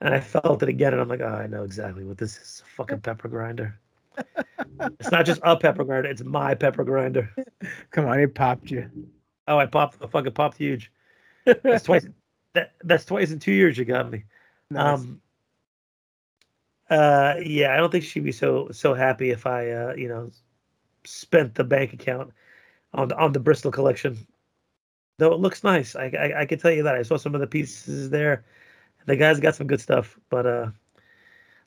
[0.00, 2.62] and I felt it again and I'm like, oh, I know exactly what this is.
[2.64, 3.78] A fucking pepper grinder.
[4.78, 7.34] it's not just a pepper grinder, it's my pepper grinder.
[7.90, 8.88] Come on, it popped you.
[9.48, 10.92] Oh, I popped the fucking popped huge.
[11.62, 12.06] That's twice.
[12.52, 14.24] That that's twice in two years you got me.
[14.70, 14.98] Nice.
[15.00, 15.20] Um.
[16.88, 17.34] Uh.
[17.44, 20.30] Yeah, I don't think she'd be so so happy if I uh you know
[21.04, 22.32] spent the bank account
[22.94, 24.16] on the on the Bristol collection.
[25.18, 27.42] Though it looks nice, I I, I can tell you that I saw some of
[27.42, 28.44] the pieces there.
[29.04, 30.70] The guy's got some good stuff, but uh,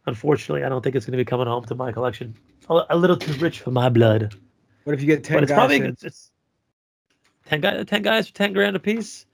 [0.07, 2.35] unfortunately, I don't think it's going to be coming home to my collection.
[2.69, 4.33] A, a little too rich for my blood.
[4.85, 5.55] What if you get ten But it's guys?
[5.57, 5.85] probably in?
[5.85, 6.31] it's, it's
[7.45, 9.25] ten guys ten guys for ten grand a piece.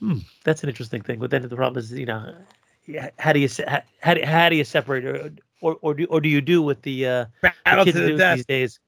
[0.00, 1.18] Hmm, that's an interesting thing.
[1.18, 2.34] But then the problem is, you know,
[3.18, 6.20] how do you how, how, do, how do you separate or or or do, or
[6.20, 8.80] do you do with the uh, the kids the these days?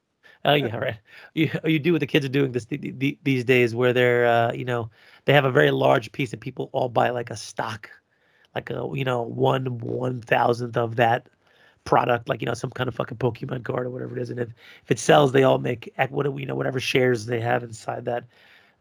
[0.45, 0.97] Oh yeah, right.
[1.35, 4.27] You you do what the kids are doing this the, the, these days, where they're
[4.27, 4.91] uh, you know
[5.25, 7.91] they have a very large piece and people all buy like a stock,
[8.55, 11.29] like a you know one one thousandth of that
[11.85, 14.39] product, like you know some kind of fucking Pokemon card or whatever it is, and
[14.39, 14.49] if
[14.85, 18.25] if it sells, they all make what you know whatever shares they have inside that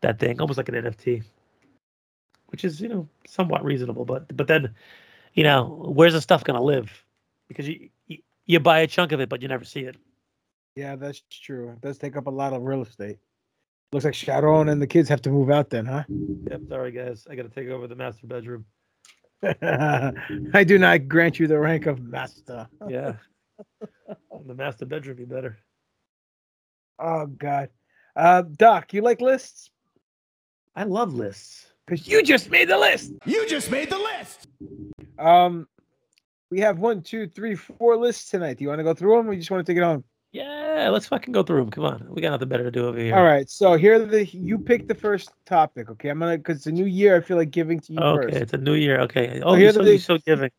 [0.02, 1.24] that thing, almost like an NFT,
[2.48, 4.06] which is you know somewhat reasonable.
[4.06, 4.74] But but then,
[5.34, 6.92] you know, where's the stuff gonna live?
[7.48, 9.98] Because you you, you buy a chunk of it, but you never see it.
[10.76, 11.72] Yeah, that's true.
[11.72, 13.18] It does take up a lot of real estate.
[13.92, 16.04] Looks like Sharon and the kids have to move out then, huh?
[16.50, 16.62] Yep.
[16.70, 18.66] Sorry guys, I got to take over the master bedroom.
[20.54, 22.68] I do not grant you the rank of master.
[22.88, 23.14] Yeah.
[24.46, 25.58] the master bedroom be better.
[27.00, 27.70] Oh God,
[28.16, 29.70] uh, Doc, you like lists?
[30.76, 33.14] I love lists because you just made the list.
[33.26, 34.48] You just made the list.
[35.18, 35.68] Um,
[36.52, 38.58] we have one, two, three, four lists tonight.
[38.58, 40.04] Do you want to go through them, or you just want to take it on?
[40.34, 41.72] Yeah, let's fucking go through them.
[41.72, 43.16] Come on, we got nothing better to do over here.
[43.16, 45.90] All right, so here the you pick the first topic.
[45.90, 47.16] Okay, I'm gonna because it's a new year.
[47.16, 48.38] I feel like giving to you Okay, first.
[48.38, 49.00] it's a new year.
[49.02, 49.40] Okay.
[49.40, 50.52] So Oh, you're here's so, the- you're so giving.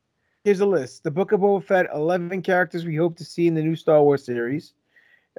[0.44, 3.54] Here's a list: The Book of Boba Fett, 11 characters we hope to see in
[3.54, 4.72] the new Star Wars series.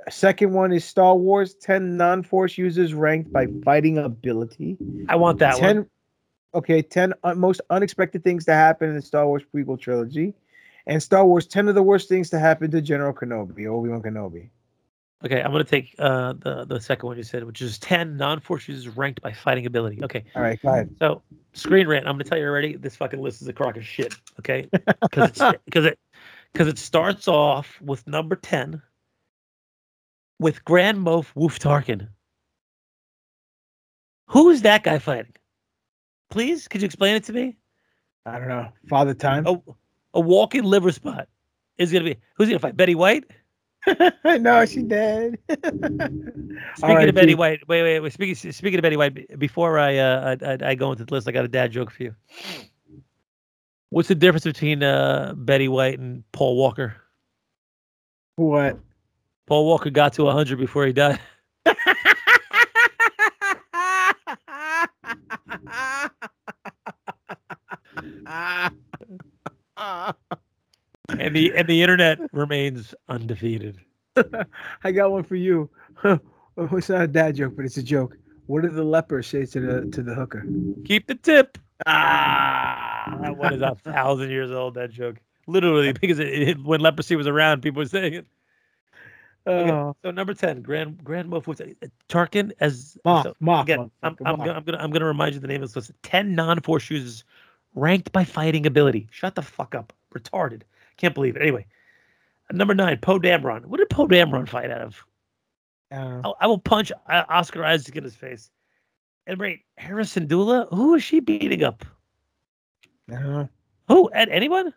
[0.10, 4.78] Second one is Star Wars, 10 non-force users ranked by fighting ability.
[5.08, 5.90] I want that 10, one.
[6.54, 10.34] Okay, 10 un- most unexpected things to happen in the Star Wars prequel trilogy.
[10.88, 14.50] And Star Wars, 10 of the worst things to happen to General Kenobi, Obi-Wan Kenobi.
[15.24, 18.70] Okay, I'm gonna take uh the the second one you said, which is ten non-force
[18.70, 20.02] users ranked by fighting ability.
[20.02, 20.24] Okay.
[20.34, 20.96] All right, go ahead.
[20.98, 21.22] So
[21.52, 22.08] screen rant.
[22.08, 22.78] I'm gonna tell you already.
[22.78, 24.16] This fucking list is a crock of shit.
[24.40, 24.70] Okay,
[25.02, 26.00] because because it
[26.54, 28.82] because it starts off with number ten
[30.40, 32.08] with Grand Moff Woof Tarkin.
[34.28, 35.34] Who is that guy fighting?
[36.30, 37.58] Please, could you explain it to me?
[38.26, 38.68] I don't know.
[38.88, 39.46] Father Time.
[39.48, 39.60] A,
[40.14, 41.28] a walking liver spot
[41.78, 42.78] is gonna be who's he gonna fight?
[42.78, 43.26] Betty White.
[44.26, 45.40] no, she dead.
[45.50, 48.14] Speaking of Betty White, wait, wait, wait.
[48.14, 51.28] Speaking speaking of Betty White, before I uh I, I, I go into the list,
[51.28, 52.16] I got a dad joke for you.
[53.90, 56.96] What's the difference between uh Betty White and Paul Walker?
[58.36, 58.78] What?
[59.50, 61.20] Paul Walker got to 100 before he died.
[71.18, 73.80] and the and the internet remains undefeated.
[74.84, 75.68] I got one for you.
[76.04, 78.16] it's not a dad joke, but it's a joke.
[78.46, 80.46] What did the leper say to the to the hooker?
[80.86, 81.58] Keep the tip.
[81.88, 84.76] Ah, that one is a thousand years old.
[84.76, 88.28] That joke, literally, because it, it, when leprosy was around, people were saying it.
[89.50, 89.96] Okay, Oh.
[90.04, 93.92] so number ten, Grand Grand Moff Woof- uh, Tarkin as Moff, so, Moff, again.
[94.04, 94.38] I'm motherfucker, I'm, Moff.
[94.46, 95.92] gonna, I'm gonna I'm gonna remind you the name of this list.
[96.04, 97.24] Ten non-force users
[97.76, 99.08] ranked by fighting ability.
[99.12, 99.94] Shut the fuck up.
[100.14, 100.62] Retarded.
[100.98, 101.42] Can't believe it.
[101.42, 101.66] Anyway,
[102.52, 103.66] number nine, Poe Dameron.
[103.66, 105.04] What did Poe Dameron fight out of?
[105.92, 108.50] Uh, I, I will punch uh, Oscar Isaac in his face.
[109.28, 110.68] And wait, Hera Syndulla.
[110.74, 111.86] Who is she beating up?
[113.12, 113.48] I.
[113.88, 114.10] Who?
[114.14, 114.74] Ed, anyone?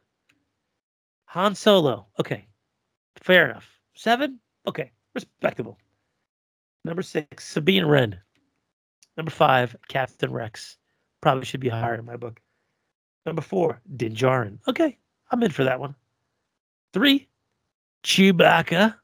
[1.27, 2.07] Han Solo.
[2.21, 2.47] Okay.
[3.17, 3.69] Fair enough.
[3.95, 4.39] Seven?
[4.67, 4.91] Okay.
[5.15, 5.79] Respectable.
[6.85, 8.19] Number six, Sabine Wren.
[9.17, 10.77] Number five, Captain Rex.
[11.21, 12.41] Probably should be higher in my book.
[13.27, 14.59] Number four, Din Djarin.
[14.67, 14.99] Okay.
[15.31, 15.95] I'm in for that one.
[16.93, 17.29] Three,
[18.05, 18.97] Chewbacca.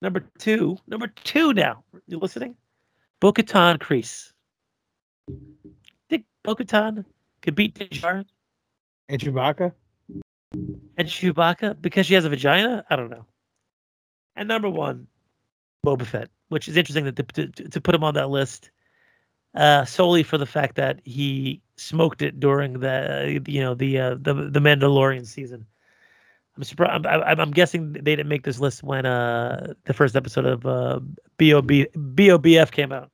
[0.00, 1.84] Number two, number two now.
[2.06, 2.54] You listening?
[3.20, 4.32] Bo Katan Kryze.
[6.08, 7.04] Think Bo Katan
[7.42, 8.24] could beat Din Djarin?
[9.08, 9.72] And Chewbacca?
[10.52, 12.84] and Chewbacca because she has a vagina?
[12.90, 13.24] I don't know.
[14.38, 15.08] And number one,
[15.84, 18.70] Boba Fett, which is interesting that to, to, to put him on that list
[19.54, 24.14] uh, solely for the fact that he smoked it during the you know the uh,
[24.20, 25.66] the the Mandalorian season.
[26.56, 27.04] I'm surprised.
[27.04, 30.64] I'm, I'm, I'm guessing they didn't make this list when uh, the first episode of
[30.66, 31.00] uh,
[31.36, 33.10] Bob Bobf came out.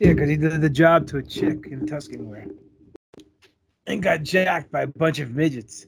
[0.00, 2.46] Yeah, because he did the job to a chick in Tusken wear.
[3.86, 5.86] And got jacked by a bunch of midgets.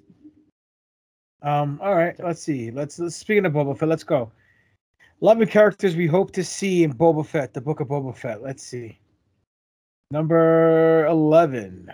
[1.43, 2.71] Um, all right, let's see.
[2.71, 4.33] Let's, let's speaking of Boba Fett, let's go.
[5.25, 8.43] Eleven characters we hope to see in Boba Fett, the book of Boba Fett.
[8.43, 8.99] Let's see.
[10.11, 11.91] Number eleven.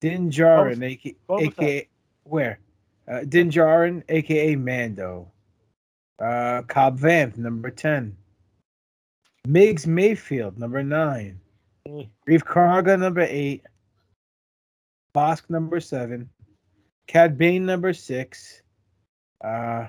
[0.00, 1.88] Din Djarin, Boba- aka, Boba aka
[2.24, 2.58] where?
[3.06, 5.30] Uh, Din Djarin, aka Mando.
[6.18, 8.16] Uh, Cobb Vanth, number ten.
[9.46, 11.38] Migs Mayfield, number nine.
[11.86, 13.62] Greef Karga, number eight.
[15.14, 16.28] Bossk, number seven.
[17.06, 18.62] Cad Bane, number six.
[19.44, 19.88] Uh, Ra-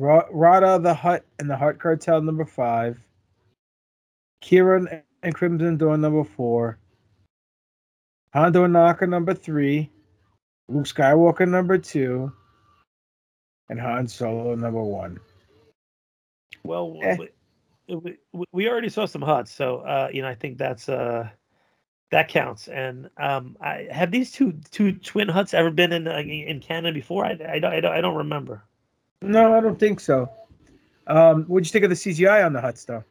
[0.00, 2.98] Rada the Hutt and the Hutt Cartel, number five.
[4.40, 6.78] Kieran and Crimson Dawn, number four.
[8.32, 9.90] Hondo Ohnaka, number three.
[10.68, 12.32] Luke Skywalker, number two.
[13.68, 15.18] And Han Solo, number one.
[16.62, 17.16] Well, Eh.
[17.88, 21.28] we, we, we already saw some Hutts, so uh, you know I think that's uh
[22.10, 22.68] that counts.
[22.68, 26.94] And um, I have these two two twin Hutts ever been in uh, in Canada
[26.94, 27.24] before?
[27.24, 28.62] I, I, don't, I don't I don't remember.
[29.22, 30.30] No, I don't think so.
[31.06, 33.04] Um, what'd you think of the CGI on the Hutts, though?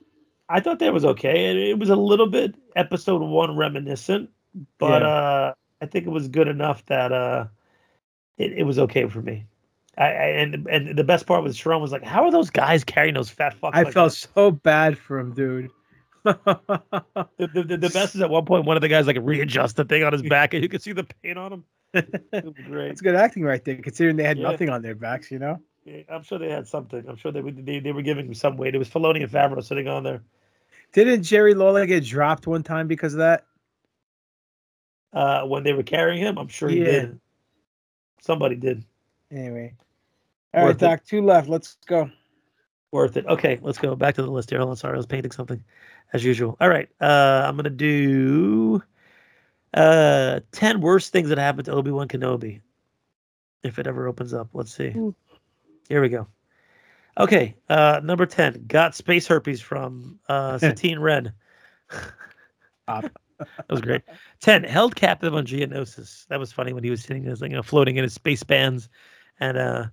[0.50, 1.52] I thought that was okay.
[1.52, 4.30] It, it was a little bit episode one reminiscent,
[4.78, 5.08] but Yeah.
[5.08, 7.48] uh, I think it was good enough that uh,
[8.38, 9.46] it, it was okay for me.
[9.98, 12.84] I, I and and the best part was Sharon was like, "How are those guys
[12.84, 15.72] carrying those fat fucks?" I like felt that?" so bad for him, dude.
[16.24, 16.38] the,
[17.38, 19.86] the, the, the best is at one point one of the guys like readjust the
[19.86, 21.64] thing on his back and you could see the paint on him.
[21.94, 22.92] It was great.
[22.92, 24.52] It's good acting right there, considering they had Yeah.
[24.52, 25.60] nothing on their backs, you know?
[25.88, 27.08] Yeah, I'm sure they had something.
[27.08, 28.76] I'm sure they were they, they were giving him some weight.
[28.76, 30.22] It was Filoni and Favreau sitting on there.
[30.92, 33.46] Didn't Jerry Lawler get dropped one time because of that?
[35.14, 36.86] Uh, when they were carrying him, I'm sure he Yeah.
[36.86, 37.20] did.
[38.20, 38.84] Somebody did.
[39.32, 39.76] Anyway.
[40.54, 40.86] All right, Worth it.
[40.86, 41.48] Doc, two left.
[41.48, 42.12] Let's go.
[42.92, 43.26] Worth it.
[43.26, 44.60] Okay, let's go back to the list here.
[44.60, 45.64] Hold on, sorry, I was painting something
[46.12, 46.58] as usual.
[46.60, 48.84] All right, uh, I'm gonna do
[49.74, 52.60] uh ten worst things that happened to Obi Wan Kenobi.
[53.64, 54.94] If it ever opens up, let's see.
[55.88, 56.28] Here we go.
[57.20, 61.34] Okay, uh, number ten got space herpes from uh, Satine Ren.
[62.88, 63.12] that
[63.70, 64.04] was great.
[64.40, 66.28] Ten held captive on Geonosis.
[66.28, 68.90] That was funny when he was sitting, you know, floating in his space bands,
[69.40, 69.86] and uh,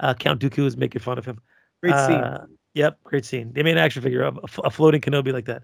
[0.00, 1.40] uh, Count Dooku was making fun of him.
[1.82, 2.16] Great scene.
[2.16, 3.52] Uh, Yep, great scene.
[3.52, 5.62] They made an action figure of a floating Kenobi like that.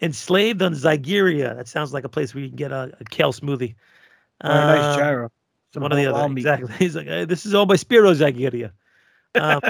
[0.00, 1.54] Enslaved on Zygeria.
[1.54, 3.74] That sounds like a place where you can get a, a kale smoothie.
[4.42, 5.32] Nice Um, gyro.
[5.74, 6.32] Some one or the other.
[6.32, 6.72] Exactly.
[6.78, 8.72] He's like, "Hey, this is owned by Spiro Zygeria.
[9.38, 9.60] Um,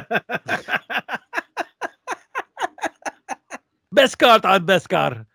[3.94, 5.26] Beskar on Beskar.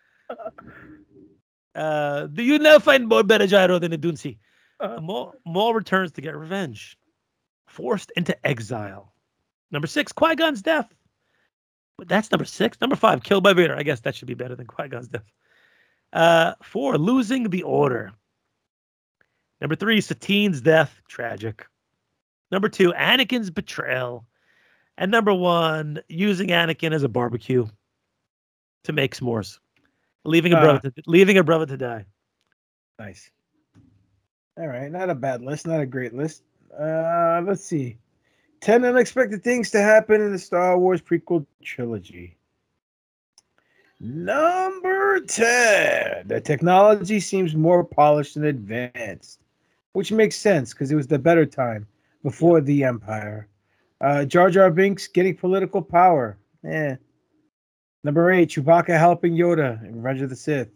[1.76, 4.38] Uh, do you now find more better gyro than a Dunsi?
[5.02, 6.98] Maul, Maul returns to get revenge.
[7.68, 9.14] Forced into exile.
[9.72, 10.94] Number six, Qui Gon's death.
[11.98, 12.80] But that's number six.
[12.80, 13.76] Number five, killed by Vader.
[13.76, 15.26] I guess that should be better than Qui Gon's death.
[16.12, 18.12] Uh, four, losing the order.
[19.62, 21.02] Number three, Satine's death.
[21.08, 21.66] Tragic.
[22.54, 24.28] Number two, Anakin's betrayal.
[25.00, 27.66] And number one, using Anakin as a barbecue
[28.84, 29.58] to make s'mores.
[30.24, 30.62] Leaving a Ah.
[30.62, 32.06] brother to, leaving a brother to die.
[33.00, 33.32] Nice.
[34.56, 36.44] All right, not a bad list, not a great list.
[36.80, 37.98] Uh, let's see.
[38.62, 42.38] 10 unexpected things to happen in the Star Wars prequel trilogy.
[44.00, 46.28] Number 10.
[46.28, 49.40] The technology seems more polished and advanced,
[49.94, 51.88] which makes sense because it was the better time
[52.24, 53.48] before the Empire.
[54.02, 56.38] Uh, Jar Jar Binks getting political power.
[56.68, 56.96] Eh.
[58.04, 58.50] Number 8.
[58.50, 60.70] Chewbacca helping Yoda in Revenge of the Sith.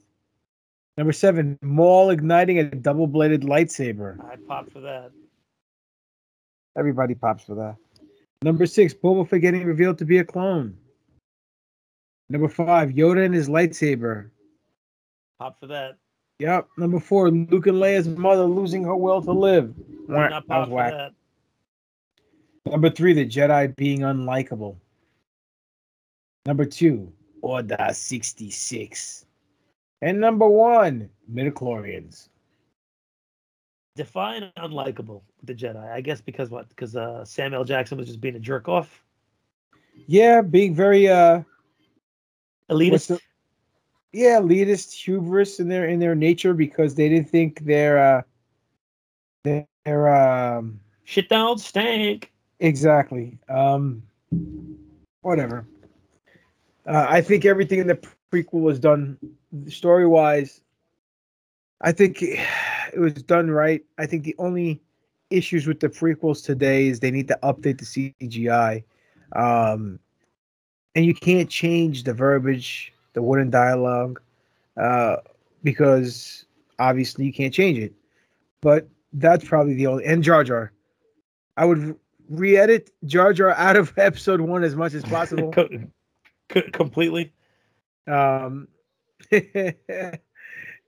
[0.97, 1.57] Number 7.
[1.61, 4.19] Maul igniting a double bladed lightsaber.
[4.25, 5.11] I popped for that.
[6.77, 7.75] Everybody pops for that.
[8.43, 10.77] Number six, Boba Fett getting revealed to be a clone.
[12.29, 14.29] Number five, Yoda and his lightsaber.
[15.39, 15.97] Pop for that.
[16.39, 16.67] Yep.
[16.77, 19.73] Number four, Luke and Leia's mother losing her will to live.
[20.07, 20.93] Not pop for whack.
[20.93, 21.13] that.
[22.72, 24.76] Number three, the Jedi being unlikable.
[26.45, 27.11] Number two,
[27.41, 29.26] Order 66.
[30.01, 32.30] And number one, midichlorians.
[33.95, 35.91] Define unlikable the Jedi.
[35.91, 36.70] I guess because what?
[36.70, 39.03] Because uh, Samuel Jackson was just being a jerk off.
[40.05, 41.41] Yeah, being very uh
[42.70, 43.07] Elitist.
[43.07, 43.20] the-
[44.13, 48.22] yeah, elitist, hubris in their in their nature because they didn't think their uh
[49.43, 52.32] their um Shit down stank.
[52.60, 53.38] Exactly.
[53.49, 54.03] Um,
[55.22, 55.68] whatever.
[56.86, 57.99] Uh, I think everything in the
[58.32, 59.18] prequel was done
[59.68, 60.62] story wise.
[61.82, 63.84] I think it was done right.
[63.97, 64.82] I think the only
[65.30, 68.84] issues with the prequels today is they need to update the CGI.
[69.36, 69.99] Um,
[70.95, 74.22] and you can't change the verbiage, the wooden dialogue,
[74.82, 75.18] uh,
[75.64, 76.45] because
[76.80, 77.93] obviously you can't change it.
[78.62, 80.05] But that's probably the only.
[80.05, 80.72] And Jar Jar.
[81.58, 81.95] I would
[82.30, 85.51] re-edit Jar Jar out of episode one as much as possible.
[85.51, 85.69] Co-
[86.49, 87.34] co- completely.
[88.07, 88.67] um,
[89.32, 90.19] and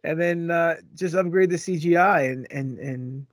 [0.03, 3.27] then uh, just upgrade the CGI and and and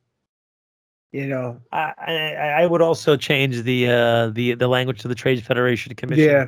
[1.13, 5.15] you know I, I I would also change the uh the the language to the
[5.15, 6.25] Trade Federation Commission.
[6.25, 6.47] Yeah.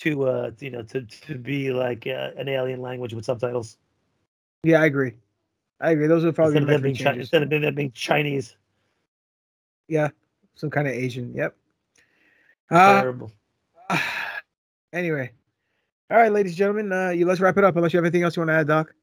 [0.00, 3.78] To uh you know to to be like uh, an alien language with subtitles
[4.62, 5.14] yeah I agree.
[5.80, 6.06] I agree.
[6.06, 8.56] Those are probably instead of being Chi- instead of them being Chinese.
[9.88, 10.08] yeah,
[10.56, 11.32] some kind of Asian.
[11.34, 11.56] Yep.
[12.70, 13.32] Uh, Terrible.
[14.92, 15.30] anyway,
[16.10, 17.76] all right, ladies and gentlemen, uh, you let's wrap it up.
[17.76, 18.94] Unless you have anything else you want to add, Doc.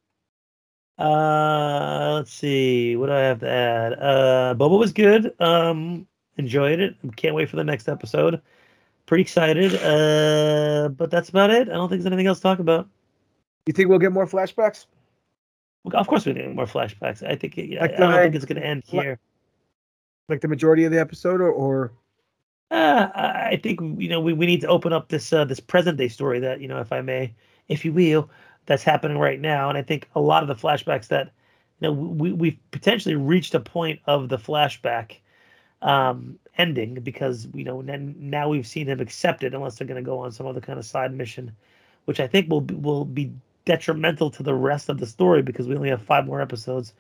[0.98, 2.96] Uh, let's see.
[2.96, 3.94] What do I have to add?
[3.94, 5.34] Uh, Boba was good.
[5.40, 6.96] Um, enjoyed it.
[7.16, 8.42] Can't wait for the next episode.
[9.06, 9.76] pretty excited.
[9.76, 11.70] Uh, but that's about it.
[11.70, 12.88] I don't think there's anything else to talk about.
[13.66, 14.86] You think we'll get more flashbacks?
[15.92, 17.28] Of course, we're getting more flashbacks.
[17.28, 19.20] I think I, Like I don't think it's going to end here.
[20.30, 21.94] Like the majority of the episode, or, or
[22.72, 25.98] Uh, I think you know we, we need to open up this uh, this present
[25.98, 27.36] day story that you know, if I may,
[27.70, 28.30] if you will,
[28.66, 29.70] that's happening right now.
[29.70, 31.28] And I think a lot of the flashbacks that
[31.80, 35.18] you know we we've potentially reached a point of the flashback
[35.82, 40.20] um, ending because you know now we've seen him accepted unless they're going to go
[40.20, 41.52] on some other kind of side mission,
[42.06, 43.34] which I think will be, will be
[43.66, 46.94] detrimental to the rest of the story because we only have five more episodes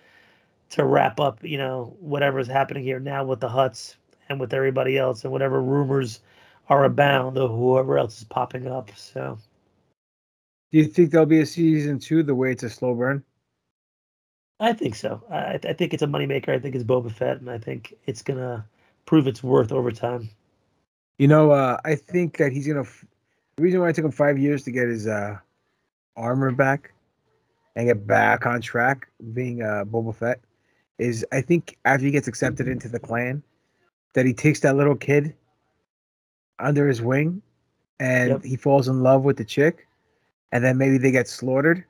[0.71, 3.95] to wrap up you know whatever's happening here now with the Hutts
[4.29, 6.21] and with everybody else and whatever rumors
[6.69, 9.37] are abound of whoever else is popping up so
[10.71, 12.23] do you think there'll be a season two?
[12.23, 13.23] The way it's a slow burn.
[14.59, 17.49] i think so i, I think it's a moneymaker i think it's boba fett and
[17.49, 18.65] i think it's gonna
[19.05, 20.29] prove its worth over time
[21.19, 22.81] You know, uh, I think that he's gonna.
[22.81, 23.05] F-
[23.57, 25.37] the reason why it took him five years to get his uh,
[26.15, 26.91] armor back
[27.75, 30.39] and get back on track, being uh, Boba Fett,
[31.03, 33.43] is I think after he gets accepted into the clan,
[34.13, 35.35] that he takes that little kid
[36.59, 37.41] under his wing,
[37.99, 38.43] and Yep.
[38.43, 39.87] he falls in love with the chick,
[40.51, 41.83] and then maybe they get slaughtered,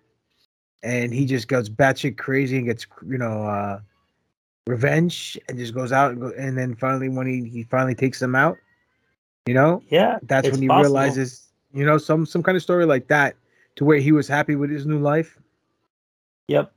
[0.82, 3.80] and he just goes batshit crazy and gets you know uh,
[4.68, 8.20] revenge and just goes out and, go, and then finally when he, he finally takes
[8.20, 8.58] them out
[9.46, 10.82] you know yeah that's when he possible.
[10.84, 13.36] realizes you know some some kind of story like that
[13.76, 15.38] to where he was happy with his new life
[16.48, 16.72] yep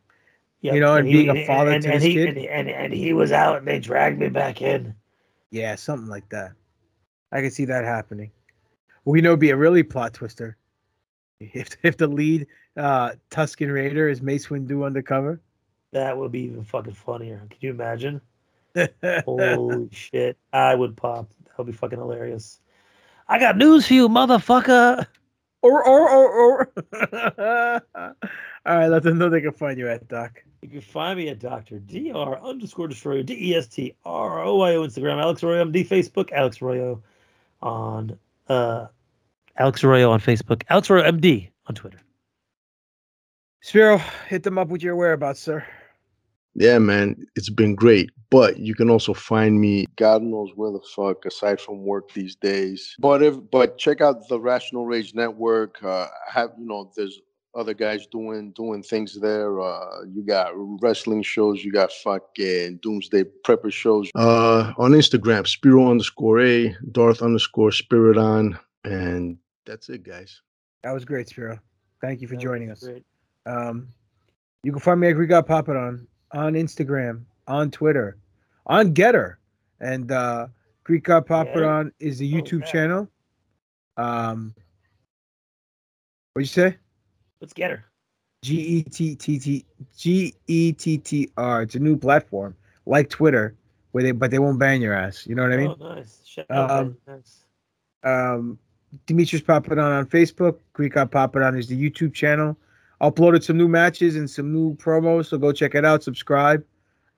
[0.63, 0.75] Yep.
[0.75, 2.37] You know, and he- being a father and, to and this he, kid.
[2.37, 4.95] And, and, and he was out and they dragged me back in.
[5.51, 6.53] Yeah something like that.
[7.33, 8.31] I can see that happening.
[9.05, 10.57] We know it'd be a really plot twister.
[11.39, 12.47] If if the lead
[12.79, 15.41] uh Tusken raider is mace windu undercover.
[15.93, 17.47] That would be even fucking funnier.
[17.51, 18.21] Can you imagine?
[19.25, 20.37] Holy shit.
[20.53, 21.29] I would pop.
[21.45, 22.61] That would be fucking hilarious.
[23.29, 25.07] I got news for you motherfucker.
[25.63, 27.83] Or or or or
[28.67, 31.29] all right let them know they can find you at doc You can find me
[31.29, 31.79] at Dr.
[31.79, 32.41] Dr.
[32.43, 36.33] underscore destroyer D E S T R O I O Instagram, Alex Arroyo MD Facebook,
[36.33, 37.03] Alex Arroyo
[37.63, 38.87] on uh
[39.59, 41.99] Alex Arroyo on Facebook, Alex Arroyo MD on Twitter.
[43.63, 43.99] Spiro,
[44.29, 45.65] hit them up with your whereabouts, sir.
[46.55, 48.11] Yeah, man, it's been great.
[48.31, 52.35] But you can also find me, God knows where the fuck, aside from work these
[52.35, 52.97] days.
[52.99, 55.83] But if, but check out the Rational Rage Network.
[55.83, 57.21] Uh, have you know, there's
[57.57, 59.61] other guys doing doing things there.
[59.61, 60.53] Uh, you got
[60.83, 61.65] wrestling shows.
[61.65, 64.11] You got fucking Doomsday Prepper shows.
[64.15, 70.43] Uh, on Instagram, Spiro underscore A, Darth underscore Spirit on, and that's it, guys.
[70.83, 71.59] That was great, Spiro.
[72.01, 72.89] Thank you for That joining was us.
[72.89, 73.05] great.
[73.47, 73.89] Um,
[74.63, 78.19] you can find me at Greek God Papadon on Instagram, on Twitter,
[78.67, 79.37] on Gettr,
[79.81, 80.49] and uh,
[80.85, 83.09] Greek God Papadon is the YouTube channel.
[83.97, 84.55] Um,
[86.33, 86.77] what'd you say?
[87.41, 87.85] Let's get her.
[88.43, 89.65] G E T T T
[89.97, 91.63] G E T T R.
[91.63, 92.55] It's a new platform
[92.87, 93.55] like Twitter,
[93.93, 95.27] where they but they won't ban your ass.
[95.27, 95.75] You know what I mean?
[95.81, 96.23] Oh, nice.
[96.25, 97.45] Shout Um, nice.
[98.05, 98.59] um,
[99.07, 100.59] Demetrius Papadon on Facebook.
[100.73, 102.57] Greek Papadon is the YouTube channel.
[103.03, 106.03] Uploaded some new matches and some new promos, so go check it out.
[106.03, 106.65] Subscribe.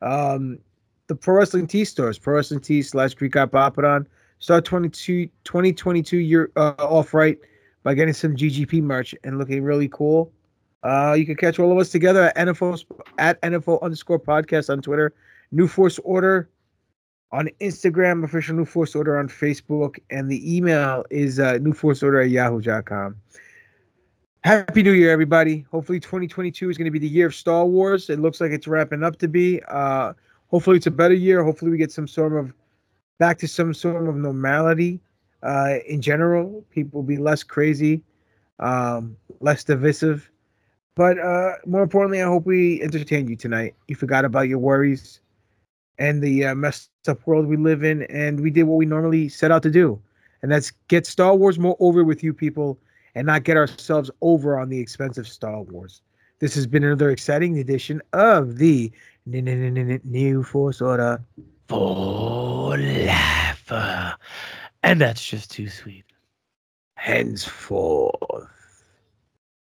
[0.03, 0.59] Um,
[1.09, 4.07] the Pro Wrestling T stores, Pro Wrestling T slash Greek Papadon.
[4.41, 7.39] Start 22, 2022 year uh, off right
[7.83, 10.33] by getting some GGP merch and looking really cool.
[10.83, 12.85] Uh, you can catch all of us together at NFO
[13.19, 15.13] at NFO underscore podcast on Twitter.
[15.51, 16.49] New Force Order
[17.33, 22.31] on Instagram, official New Force Order on Facebook, and the email is uh, newforceorder at
[22.31, 23.17] yahoo.com.
[24.45, 25.67] Happy New Year, everybody.
[25.71, 28.09] Hopefully, 2022 is going to be the year of Star Wars.
[28.09, 29.61] It looks like it's wrapping up to be.
[29.69, 30.13] Uh,
[30.49, 31.43] hopefully, it's a better year.
[31.43, 32.53] Hopefully, we get some sort of
[33.19, 35.01] back to some sort of normality
[35.43, 36.65] uh, in general.
[36.71, 38.03] People be less crazy,
[38.59, 40.31] um, less divisive.
[40.95, 43.75] But uh, more importantly, I hope we entertained you tonight.
[43.87, 45.21] You forgot about your worries
[45.99, 49.29] and the uh, messed up world we live in, and we did what we normally
[49.29, 50.01] set out to do,
[50.43, 52.79] and that's get Star Wars more over with you people,
[53.15, 56.03] and not get ourselves over on the expense of Star Wars.
[56.39, 58.93] This has been another exciting edition of the
[59.27, 61.21] New Force Order
[61.69, 63.73] for life,
[64.83, 66.05] and that's just too sweet.
[66.97, 68.49] henceforth.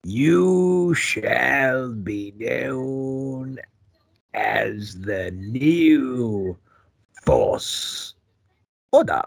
[0.05, 3.59] You shall be known
[4.35, 6.59] as the new
[7.23, 8.15] Force
[8.93, 9.23] Order.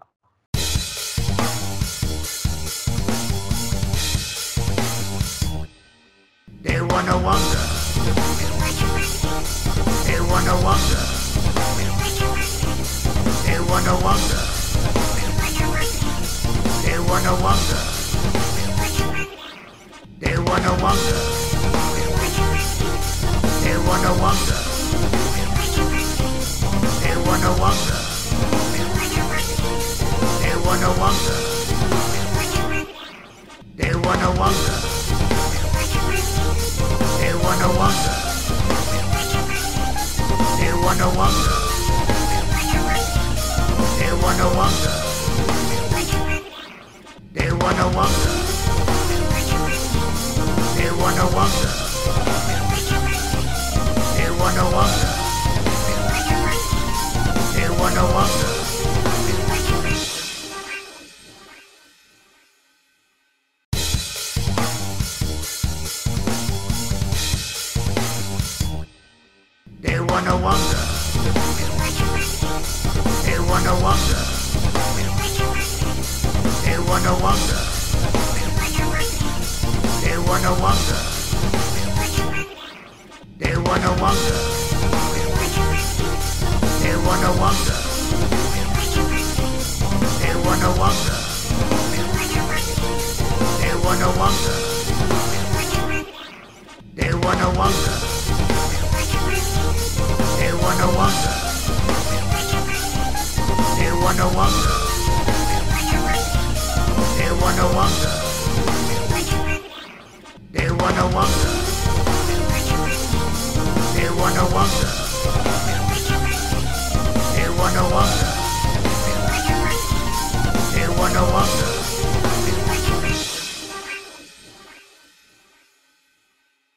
[6.62, 7.64] They wanna wonder.
[10.06, 11.04] They wanna wonder.
[13.46, 14.65] They wanna wonder.
[17.08, 17.82] Wanna wonder.
[20.20, 21.20] They wanna wonder.
[23.64, 24.58] They wanna wonder.
[27.02, 27.98] They wanna wonder.
[30.42, 31.38] They wanna wonder.
[33.78, 34.78] They wanna wonder.
[37.20, 38.16] They wanna wonder.
[40.60, 41.56] They wanna wonder.
[44.00, 45.05] They wanna wonder.
[47.66, 48.32] Wanawanga.
[50.76, 50.92] They
[51.34, 51.72] wonder.
[54.16, 55.10] They Wanawanga.
[57.56, 58.55] They wonder.